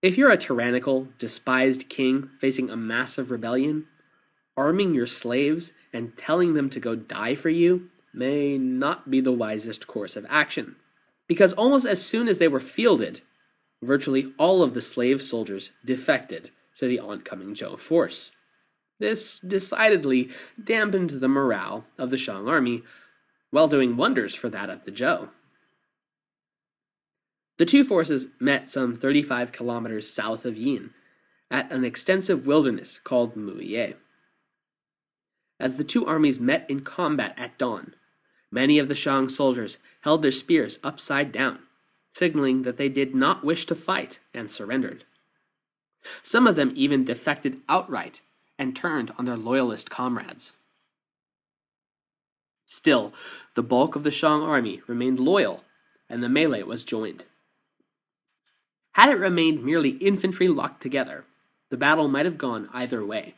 if 0.00 0.16
you're 0.16 0.30
a 0.30 0.36
tyrannical, 0.36 1.08
despised 1.18 1.88
king 1.88 2.30
facing 2.38 2.70
a 2.70 2.76
massive 2.76 3.32
rebellion, 3.32 3.86
arming 4.58 4.92
your 4.92 5.06
slaves 5.06 5.72
and 5.92 6.16
telling 6.16 6.54
them 6.54 6.68
to 6.68 6.80
go 6.80 6.96
die 6.96 7.36
for 7.36 7.48
you 7.48 7.88
may 8.12 8.58
not 8.58 9.08
be 9.08 9.20
the 9.20 9.32
wisest 9.32 9.86
course 9.86 10.16
of 10.16 10.26
action. 10.28 10.74
Because 11.28 11.52
almost 11.52 11.86
as 11.86 12.04
soon 12.04 12.26
as 12.26 12.40
they 12.40 12.48
were 12.48 12.60
fielded, 12.60 13.20
virtually 13.80 14.32
all 14.36 14.62
of 14.62 14.74
the 14.74 14.80
slave 14.80 15.22
soldiers 15.22 15.70
defected 15.84 16.50
to 16.78 16.88
the 16.88 16.98
oncoming 16.98 17.54
Zhou 17.54 17.78
force. 17.78 18.32
This 18.98 19.38
decidedly 19.38 20.30
dampened 20.62 21.10
the 21.10 21.28
morale 21.28 21.84
of 21.96 22.10
the 22.10 22.16
Shang 22.16 22.48
army, 22.48 22.82
while 23.50 23.68
doing 23.68 23.96
wonders 23.96 24.34
for 24.34 24.48
that 24.48 24.68
of 24.68 24.84
the 24.84 24.90
Zhou. 24.90 25.30
The 27.58 27.64
two 27.64 27.84
forces 27.84 28.26
met 28.40 28.68
some 28.68 28.96
35 28.96 29.52
kilometers 29.52 30.10
south 30.10 30.44
of 30.44 30.56
Yin, 30.56 30.90
at 31.50 31.70
an 31.70 31.84
extensive 31.84 32.46
wilderness 32.46 32.98
called 32.98 33.36
Muye. 33.36 33.94
As 35.60 35.76
the 35.76 35.84
two 35.84 36.06
armies 36.06 36.38
met 36.38 36.68
in 36.68 36.80
combat 36.80 37.34
at 37.36 37.58
dawn, 37.58 37.94
many 38.50 38.78
of 38.78 38.88
the 38.88 38.94
Shang 38.94 39.28
soldiers 39.28 39.78
held 40.02 40.22
their 40.22 40.30
spears 40.30 40.78
upside 40.84 41.32
down, 41.32 41.60
signaling 42.12 42.62
that 42.62 42.76
they 42.76 42.88
did 42.88 43.14
not 43.14 43.44
wish 43.44 43.66
to 43.66 43.74
fight 43.74 44.20
and 44.32 44.50
surrendered. 44.50 45.04
Some 46.22 46.46
of 46.46 46.56
them 46.56 46.72
even 46.74 47.04
defected 47.04 47.60
outright 47.68 48.20
and 48.58 48.74
turned 48.74 49.12
on 49.18 49.24
their 49.24 49.36
loyalist 49.36 49.90
comrades. 49.90 50.54
Still, 52.64 53.12
the 53.54 53.62
bulk 53.62 53.96
of 53.96 54.04
the 54.04 54.10
Shang 54.10 54.42
army 54.42 54.82
remained 54.86 55.18
loyal, 55.18 55.64
and 56.08 56.22
the 56.22 56.28
melee 56.28 56.62
was 56.62 56.84
joined. 56.84 57.24
Had 58.92 59.08
it 59.08 59.18
remained 59.18 59.64
merely 59.64 59.90
infantry 59.90 60.48
locked 60.48 60.82
together, 60.82 61.24
the 61.70 61.76
battle 61.76 62.08
might 62.08 62.26
have 62.26 62.38
gone 62.38 62.68
either 62.72 63.04
way. 63.04 63.34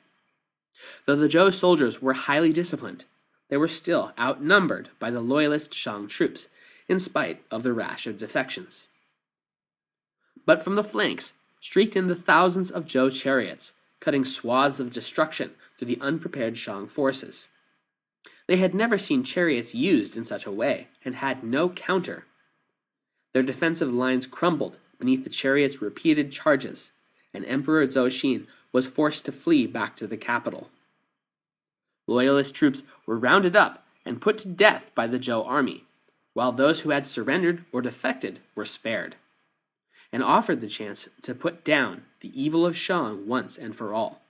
Though 1.05 1.17
the 1.17 1.29
Zhou 1.29 1.53
soldiers 1.53 2.01
were 2.01 2.13
highly 2.13 2.53
disciplined, 2.53 3.05
they 3.49 3.57
were 3.57 3.69
still 3.69 4.13
outnumbered 4.19 4.91
by 4.99 5.11
the 5.11 5.21
loyalist 5.21 5.75
Shang 5.75 6.07
troops, 6.07 6.49
in 6.89 6.99
spite 6.99 7.43
of 7.51 7.63
the 7.63 7.73
rash 7.73 8.07
of 8.07 8.19
defections. 8.19 8.89
But 10.45 10.63
from 10.63 10.75
the 10.75 10.85
flanks 10.85 11.35
streaked 11.61 11.95
in 11.95 12.09
the 12.09 12.15
thousands 12.17 12.71
of 12.71 12.87
Zhou 12.87 13.13
chariots, 13.13 13.75
cutting 14.01 14.25
swaths 14.25 14.81
of 14.81 14.93
destruction 14.93 15.53
through 15.77 15.89
the 15.89 16.01
unprepared 16.01 16.57
Shang 16.57 16.87
forces. 16.87 17.49
They 18.47 18.57
had 18.57 18.75
never 18.75 18.99
seen 18.99 19.23
chariots 19.23 19.75
used 19.75 20.17
in 20.17 20.25
such 20.25 20.47
a 20.47 20.51
way, 20.51 20.89
and 21.05 21.17
had 21.17 21.45
no 21.45 21.69
counter. 21.69 22.27
Their 23.33 23.45
defensive 23.45 23.93
lines 23.93 24.27
crumbled 24.27 24.79
beneath 24.99 25.23
the 25.23 25.31
chariot's 25.31 25.81
repeated 25.81 26.33
charges, 26.33 26.91
and 27.33 27.45
Emperor 27.45 27.87
Zhou 27.87 28.09
Xin 28.09 28.47
was 28.73 28.87
forced 28.87 29.25
to 29.25 29.33
flee 29.33 29.67
back 29.67 29.97
to 29.97 30.07
the 30.07 30.17
capital. 30.17 30.71
Loyalist 32.07 32.55
troops 32.55 32.85
were 33.07 33.19
rounded 33.19 33.57
up 33.57 33.87
and 34.05 34.21
put 34.21 34.39
to 34.39 34.49
death 34.49 34.93
by 34.95 35.07
the 35.07 35.19
Zhou 35.19 35.47
army, 35.47 35.85
while 36.35 36.53
those 36.53 36.81
who 36.81 36.91
had 36.91 37.07
surrendered 37.07 37.65
or 37.73 37.83
defected 37.83 38.41
were 38.55 38.65
spared, 38.65 39.17
and 40.13 40.23
offered 40.23 40.61
the 40.61 40.69
chance 40.69 41.09
to 41.23 41.35
put 41.35 41.65
down 41.65 42.03
the 42.21 42.41
evil 42.41 42.65
of 42.67 42.77
Shang 42.77 43.27
once 43.27 43.59
and 43.59 43.75
for 43.75 43.95
all. 43.95 44.23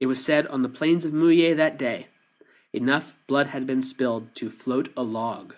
It 0.00 0.06
was 0.06 0.24
said 0.24 0.46
on 0.46 0.62
the 0.62 0.68
plains 0.68 1.04
of 1.04 1.12
Muye 1.12 1.56
that 1.56 1.78
day, 1.78 2.06
enough 2.72 3.18
blood 3.26 3.48
had 3.48 3.66
been 3.66 3.82
spilled 3.82 4.34
to 4.36 4.48
float 4.48 4.90
a 4.96 5.02
log. 5.02 5.54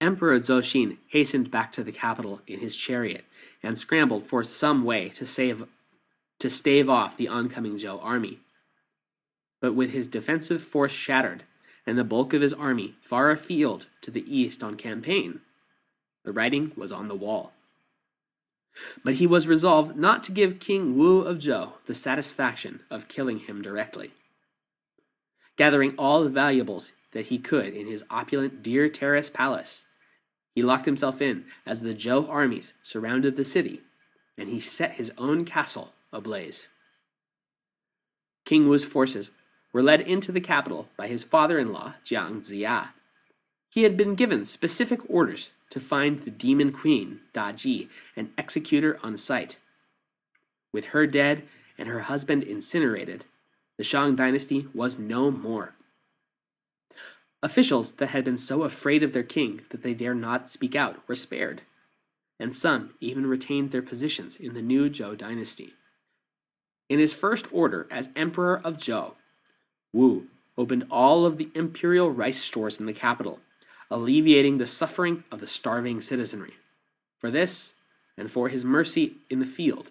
Emperor 0.00 0.40
Zhou 0.40 0.96
hastened 1.08 1.50
back 1.50 1.70
to 1.72 1.84
the 1.84 1.92
capital 1.92 2.40
in 2.46 2.60
his 2.60 2.74
chariot 2.74 3.24
and 3.62 3.78
scrambled 3.78 4.24
for 4.24 4.42
some 4.42 4.84
way 4.84 5.08
to 5.10 5.26
save 5.26 5.66
to 6.38 6.48
stave 6.48 6.88
off 6.88 7.16
the 7.16 7.28
oncoming 7.28 7.76
Zhou 7.76 8.02
army. 8.02 8.38
But 9.60 9.74
with 9.74 9.92
his 9.92 10.08
defensive 10.08 10.62
force 10.62 10.92
shattered 10.92 11.44
and 11.86 11.98
the 11.98 12.04
bulk 12.04 12.32
of 12.32 12.40
his 12.40 12.54
army 12.54 12.94
far 13.02 13.30
afield 13.30 13.88
to 14.00 14.10
the 14.10 14.24
east 14.26 14.62
on 14.62 14.76
campaign, 14.76 15.40
the 16.24 16.32
writing 16.32 16.72
was 16.76 16.92
on 16.92 17.08
the 17.08 17.14
wall. 17.14 17.52
But 19.04 19.14
he 19.14 19.26
was 19.26 19.48
resolved 19.48 19.96
not 19.96 20.22
to 20.24 20.32
give 20.32 20.60
King 20.60 20.96
Wu 20.96 21.20
of 21.20 21.38
Zhou 21.38 21.72
the 21.86 21.94
satisfaction 21.94 22.80
of 22.88 23.08
killing 23.08 23.40
him 23.40 23.60
directly. 23.60 24.12
Gathering 25.56 25.94
all 25.98 26.22
the 26.22 26.30
valuables 26.30 26.92
that 27.12 27.26
he 27.26 27.38
could 27.38 27.74
in 27.74 27.86
his 27.86 28.04
opulent 28.10 28.62
Deer 28.62 28.88
Terrace 28.88 29.28
palace, 29.28 29.84
he 30.54 30.62
locked 30.62 30.86
himself 30.86 31.22
in 31.22 31.44
as 31.64 31.82
the 31.82 31.94
Zhou 31.94 32.28
armies 32.28 32.74
surrounded 32.82 33.36
the 33.36 33.44
city, 33.44 33.80
and 34.36 34.48
he 34.48 34.60
set 34.60 34.92
his 34.92 35.12
own 35.18 35.44
castle 35.44 35.92
ablaze. 36.12 36.68
King 38.44 38.68
Wu's 38.68 38.84
forces 38.84 39.30
were 39.72 39.82
led 39.82 40.00
into 40.00 40.32
the 40.32 40.40
capital 40.40 40.88
by 40.96 41.06
his 41.06 41.22
father 41.22 41.58
in 41.58 41.72
law, 41.72 41.94
Jiang 42.04 42.40
Ziya. 42.40 42.88
He 43.72 43.84
had 43.84 43.96
been 43.96 44.16
given 44.16 44.44
specific 44.44 45.00
orders 45.08 45.52
to 45.70 45.78
find 45.78 46.20
the 46.20 46.30
demon 46.30 46.72
queen, 46.72 47.20
Da 47.32 47.52
Ji, 47.52 47.88
and 48.16 48.32
execute 48.36 48.82
her 48.82 48.98
on 49.04 49.16
sight. 49.16 49.56
With 50.72 50.86
her 50.86 51.06
dead 51.06 51.44
and 51.78 51.88
her 51.88 52.00
husband 52.00 52.42
incinerated, 52.42 53.24
the 53.76 53.84
Shang 53.84 54.16
dynasty 54.16 54.66
was 54.74 54.98
no 54.98 55.30
more. 55.30 55.74
Officials 57.42 57.92
that 57.92 58.08
had 58.08 58.24
been 58.24 58.36
so 58.36 58.64
afraid 58.64 59.02
of 59.02 59.12
their 59.12 59.22
king 59.22 59.62
that 59.70 59.82
they 59.82 59.94
dare 59.94 60.14
not 60.14 60.50
speak 60.50 60.74
out 60.74 60.96
were 61.08 61.16
spared, 61.16 61.62
and 62.38 62.54
some 62.54 62.94
even 63.00 63.26
retained 63.26 63.70
their 63.70 63.82
positions 63.82 64.36
in 64.36 64.52
the 64.52 64.62
new 64.62 64.90
Zhou 64.90 65.16
dynasty. 65.16 65.72
In 66.90 66.98
his 66.98 67.14
first 67.14 67.46
order 67.50 67.86
as 67.90 68.10
Emperor 68.14 68.60
of 68.62 68.76
Zhou, 68.76 69.14
Wu 69.92 70.26
opened 70.58 70.86
all 70.90 71.24
of 71.24 71.38
the 71.38 71.50
imperial 71.54 72.10
rice 72.10 72.40
stores 72.40 72.78
in 72.78 72.84
the 72.84 72.92
capital, 72.92 73.40
alleviating 73.90 74.58
the 74.58 74.66
suffering 74.66 75.24
of 75.32 75.40
the 75.40 75.46
starving 75.46 76.00
citizenry. 76.00 76.54
For 77.16 77.30
this, 77.30 77.74
and 78.18 78.30
for 78.30 78.48
his 78.48 78.64
mercy 78.64 79.14
in 79.30 79.38
the 79.38 79.46
field, 79.46 79.90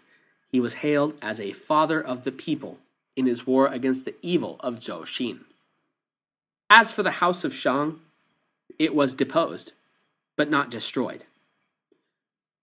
he 0.52 0.60
was 0.60 0.76
hailed 0.76 1.16
as 1.22 1.40
a 1.40 1.54
father 1.54 2.00
of 2.00 2.24
the 2.24 2.32
people 2.32 2.78
in 3.16 3.26
his 3.26 3.48
war 3.48 3.68
against 3.68 4.06
the 4.06 4.16
evil 4.22 4.58
of 4.60 4.76
Zhou 4.76 5.02
Xin. 5.02 5.40
As 6.70 6.92
for 6.92 7.02
the 7.02 7.12
house 7.12 7.44
of 7.44 7.54
Shang, 7.54 8.00
it 8.78 8.94
was 8.94 9.14
deposed, 9.14 9.74
but 10.36 10.50
not 10.50 10.70
destroyed. 10.70 11.26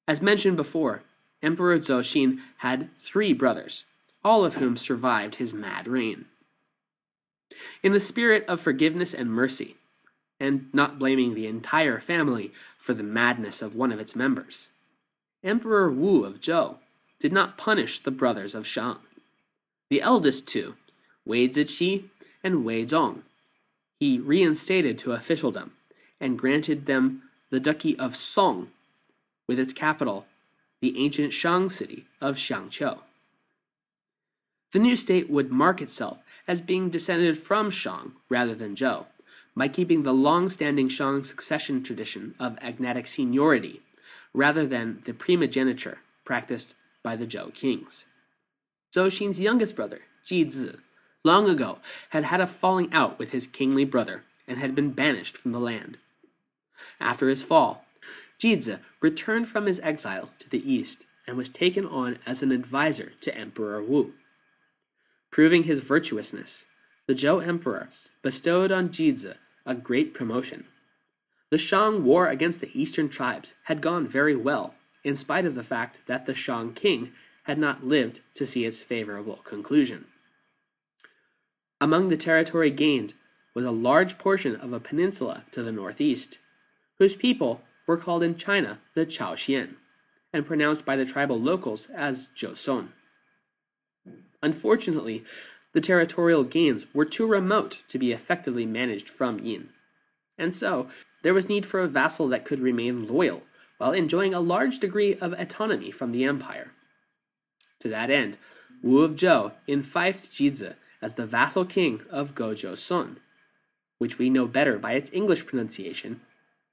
As 0.06 0.22
mentioned 0.22 0.56
before, 0.56 1.02
Emperor 1.42 1.78
Zhou 1.78 2.00
Xin 2.00 2.40
had 2.58 2.96
three 2.96 3.32
brothers, 3.32 3.84
all 4.24 4.44
of 4.44 4.56
whom 4.56 4.76
survived 4.76 5.36
his 5.36 5.52
mad 5.52 5.88
reign. 5.88 6.26
In 7.82 7.92
the 7.92 8.00
spirit 8.00 8.44
of 8.48 8.60
forgiveness 8.60 9.12
and 9.12 9.30
mercy, 9.30 9.76
and 10.38 10.68
not 10.72 10.98
blaming 10.98 11.34
the 11.34 11.46
entire 11.46 11.98
family 11.98 12.52
for 12.78 12.94
the 12.94 13.02
madness 13.02 13.62
of 13.62 13.74
one 13.74 13.90
of 13.90 13.98
its 13.98 14.14
members, 14.14 14.68
Emperor 15.42 15.90
Wu 15.90 16.24
of 16.24 16.40
Zhou 16.40 16.76
did 17.18 17.32
not 17.32 17.58
punish 17.58 17.98
the 17.98 18.10
brothers 18.10 18.54
of 18.54 18.66
Shang. 18.66 18.98
The 19.90 20.02
eldest 20.02 20.46
two, 20.46 20.76
Wei 21.24 21.48
Ziqi 21.48 22.04
and 22.44 22.64
Wei 22.64 22.84
Zong, 22.84 23.22
he 23.98 24.18
reinstated 24.18 24.98
to 24.98 25.12
officialdom 25.12 25.72
and 26.20 26.38
granted 26.38 26.86
them 26.86 27.22
the 27.50 27.60
duchy 27.60 27.98
of 27.98 28.16
Song, 28.16 28.68
with 29.46 29.58
its 29.58 29.72
capital, 29.72 30.26
the 30.80 30.98
ancient 30.98 31.32
Shang 31.32 31.68
city 31.68 32.06
of 32.20 32.36
Shangqiu. 32.36 32.98
The 34.72 34.78
new 34.78 34.96
state 34.96 35.30
would 35.30 35.50
mark 35.50 35.80
itself 35.80 36.22
as 36.48 36.60
being 36.60 36.90
descended 36.90 37.38
from 37.38 37.70
Shang 37.70 38.12
rather 38.28 38.54
than 38.54 38.74
Zhou, 38.74 39.06
by 39.56 39.68
keeping 39.68 40.02
the 40.02 40.12
long 40.12 40.50
standing 40.50 40.88
Shang 40.88 41.24
succession 41.24 41.82
tradition 41.82 42.34
of 42.38 42.58
agnatic 42.60 43.06
seniority, 43.06 43.80
rather 44.34 44.66
than 44.66 45.00
the 45.04 45.14
primogeniture 45.14 45.98
practiced 46.24 46.74
by 47.02 47.16
the 47.16 47.26
Zhou 47.26 47.54
kings. 47.54 48.04
Zhou 48.94 49.06
Xin's 49.06 49.40
youngest 49.40 49.76
brother, 49.76 50.00
Ji 50.24 50.48
Zi, 50.50 50.72
long 51.26 51.50
ago 51.50 51.78
had 52.10 52.24
had 52.24 52.40
a 52.40 52.46
falling 52.46 52.90
out 52.92 53.18
with 53.18 53.32
his 53.32 53.46
kingly 53.46 53.84
brother 53.84 54.22
and 54.46 54.58
had 54.58 54.74
been 54.74 54.92
banished 54.92 55.36
from 55.36 55.52
the 55.52 55.60
land. 55.60 55.98
After 57.00 57.28
his 57.28 57.42
fall, 57.42 57.84
Jizhi 58.38 58.78
returned 59.02 59.48
from 59.48 59.66
his 59.66 59.80
exile 59.80 60.30
to 60.38 60.48
the 60.48 60.72
east 60.72 61.04
and 61.26 61.36
was 61.36 61.48
taken 61.48 61.84
on 61.84 62.18
as 62.24 62.42
an 62.42 62.52
advisor 62.52 63.12
to 63.20 63.36
Emperor 63.36 63.82
Wu. 63.82 64.14
Proving 65.30 65.64
his 65.64 65.80
virtuousness, 65.80 66.66
the 67.06 67.14
Zhou 67.14 67.44
emperor 67.46 67.88
bestowed 68.22 68.70
on 68.70 68.88
Jizhi 68.88 69.34
a 69.66 69.74
great 69.74 70.14
promotion. 70.14 70.66
The 71.50 71.58
Shang 71.58 72.04
war 72.04 72.28
against 72.28 72.60
the 72.60 72.70
eastern 72.72 73.08
tribes 73.08 73.54
had 73.64 73.80
gone 73.80 74.06
very 74.06 74.36
well, 74.36 74.74
in 75.02 75.16
spite 75.16 75.44
of 75.44 75.54
the 75.54 75.62
fact 75.64 76.02
that 76.06 76.26
the 76.26 76.34
Shang 76.34 76.72
king 76.72 77.12
had 77.44 77.58
not 77.58 77.84
lived 77.84 78.20
to 78.34 78.46
see 78.46 78.64
its 78.64 78.82
favorable 78.82 79.36
conclusion. 79.36 80.06
Among 81.86 82.08
the 82.08 82.16
territory 82.16 82.70
gained 82.70 83.14
was 83.54 83.64
a 83.64 83.70
large 83.70 84.18
portion 84.18 84.56
of 84.56 84.72
a 84.72 84.80
peninsula 84.80 85.44
to 85.52 85.62
the 85.62 85.70
northeast, 85.70 86.40
whose 86.98 87.14
people 87.14 87.62
were 87.86 87.96
called 87.96 88.24
in 88.24 88.34
China 88.36 88.80
the 88.94 89.06
Chaoxian, 89.06 89.76
and 90.32 90.44
pronounced 90.44 90.84
by 90.84 90.96
the 90.96 91.04
tribal 91.04 91.40
locals 91.40 91.86
as 91.94 92.30
Joseon. 92.36 92.88
Unfortunately, 94.42 95.22
the 95.74 95.80
territorial 95.80 96.42
gains 96.42 96.92
were 96.92 97.04
too 97.04 97.24
remote 97.24 97.84
to 97.86 98.00
be 98.00 98.10
effectively 98.10 98.66
managed 98.66 99.08
from 99.08 99.38
Yin. 99.38 99.68
And 100.36 100.52
so, 100.52 100.88
there 101.22 101.34
was 101.34 101.48
need 101.48 101.64
for 101.64 101.78
a 101.78 101.86
vassal 101.86 102.26
that 102.30 102.44
could 102.44 102.58
remain 102.58 103.06
loyal 103.06 103.44
while 103.78 103.92
enjoying 103.92 104.34
a 104.34 104.40
large 104.40 104.80
degree 104.80 105.14
of 105.14 105.34
autonomy 105.34 105.92
from 105.92 106.10
the 106.10 106.24
empire. 106.24 106.72
To 107.78 107.88
that 107.90 108.10
end, 108.10 108.38
Wu 108.82 109.04
of 109.04 109.14
Zhou 109.14 109.52
enfeoffed 109.68 110.32
Jizhi 110.34 110.74
as 111.02 111.14
the 111.14 111.26
vassal 111.26 111.64
king 111.64 112.02
of 112.10 112.34
Gojoseon, 112.34 113.16
which 113.98 114.18
we 114.18 114.30
know 114.30 114.46
better 114.46 114.78
by 114.78 114.92
its 114.92 115.10
English 115.12 115.46
pronunciation, 115.46 116.20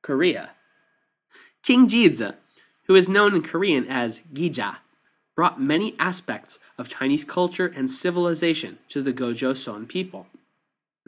Korea. 0.01 0.51
King 1.61 1.87
Jizhi, 1.87 2.35
who 2.87 2.95
is 2.95 3.07
known 3.07 3.35
in 3.35 3.41
Korean 3.41 3.87
as 3.87 4.21
Gija, 4.33 4.77
brought 5.35 5.59
many 5.59 5.95
aspects 5.97 6.59
of 6.77 6.89
Chinese 6.89 7.23
culture 7.23 7.67
and 7.67 7.89
civilization 7.89 8.77
to 8.89 9.01
the 9.01 9.13
Gojoseon 9.13 9.87
people, 9.87 10.27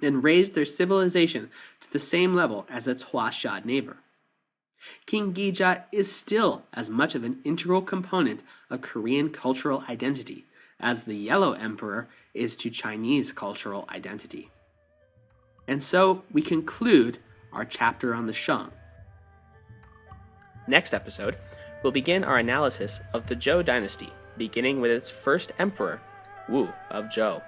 and 0.01 0.23
raised 0.23 0.54
their 0.54 0.65
civilization 0.65 1.49
to 1.82 1.91
the 1.91 1.99
same 1.99 2.34
level 2.34 2.65
as 2.69 2.88
its 2.88 3.06
Huaxia 3.06 3.63
neighbor. 3.63 3.97
King 5.06 5.34
Gija 5.34 5.84
is 5.91 6.12
still 6.12 6.63
as 6.73 6.89
much 6.89 7.15
of 7.15 7.23
an 7.23 7.39
integral 7.43 7.82
component 7.82 8.41
of 8.69 8.82
Korean 8.82 9.30
cultural 9.30 9.84
identity 9.89 10.45
as 10.80 11.04
the 11.04 11.16
Yellow 11.16 11.54
Emperor 11.54 12.08
is 12.34 12.56
to 12.58 12.70
Chinese 12.70 13.32
cultural 13.32 13.88
identity. 13.90 14.50
And 15.68 15.82
so 15.82 16.24
we 16.32 16.42
conclude 16.42 17.18
our 17.54 17.66
chapter 17.66 18.14
on 18.14 18.28
the 18.28 18.34
Shang. 18.34 18.72
Next 20.68 20.94
episode, 20.94 21.38
we'll 21.84 21.92
begin 21.92 22.24
our 22.24 22.38
analysis 22.38 23.00
of 23.14 23.28
the 23.28 23.36
Zhou 23.36 23.64
dynasty, 23.64 24.10
beginning 24.38 24.82
with 24.82 24.92
its 24.92 25.10
first 25.10 25.52
emperor, 25.60 26.02
Wu 26.50 26.70
of 26.92 27.06
Zhou. 27.06 27.42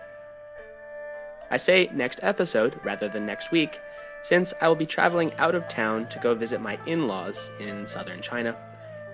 I 1.49 1.57
say 1.57 1.89
next 1.93 2.19
episode 2.23 2.79
rather 2.83 3.07
than 3.07 3.25
next 3.25 3.51
week, 3.51 3.79
since 4.21 4.53
I 4.61 4.67
will 4.67 4.75
be 4.75 4.85
traveling 4.85 5.33
out 5.35 5.55
of 5.55 5.67
town 5.67 6.07
to 6.09 6.19
go 6.19 6.33
visit 6.33 6.61
my 6.61 6.77
in 6.85 7.07
laws 7.07 7.49
in 7.59 7.87
southern 7.87 8.21
China, 8.21 8.57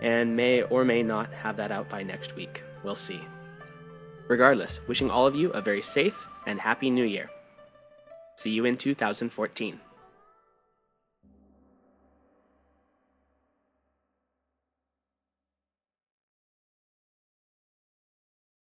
and 0.01 0.35
may 0.35 0.63
or 0.63 0.83
may 0.83 1.03
not 1.03 1.31
have 1.33 1.57
that 1.57 1.71
out 1.71 1.89
by 1.89 2.03
next 2.03 2.35
week. 2.35 2.63
We'll 2.83 2.95
see. 2.95 3.21
Regardless, 4.27 4.79
wishing 4.87 5.11
all 5.11 5.27
of 5.27 5.35
you 5.35 5.49
a 5.51 5.61
very 5.61 5.81
safe 5.81 6.27
and 6.47 6.59
happy 6.59 6.89
new 6.89 7.05
year. 7.05 7.29
See 8.35 8.51
you 8.51 8.65
in 8.65 8.77
2014. 8.77 9.79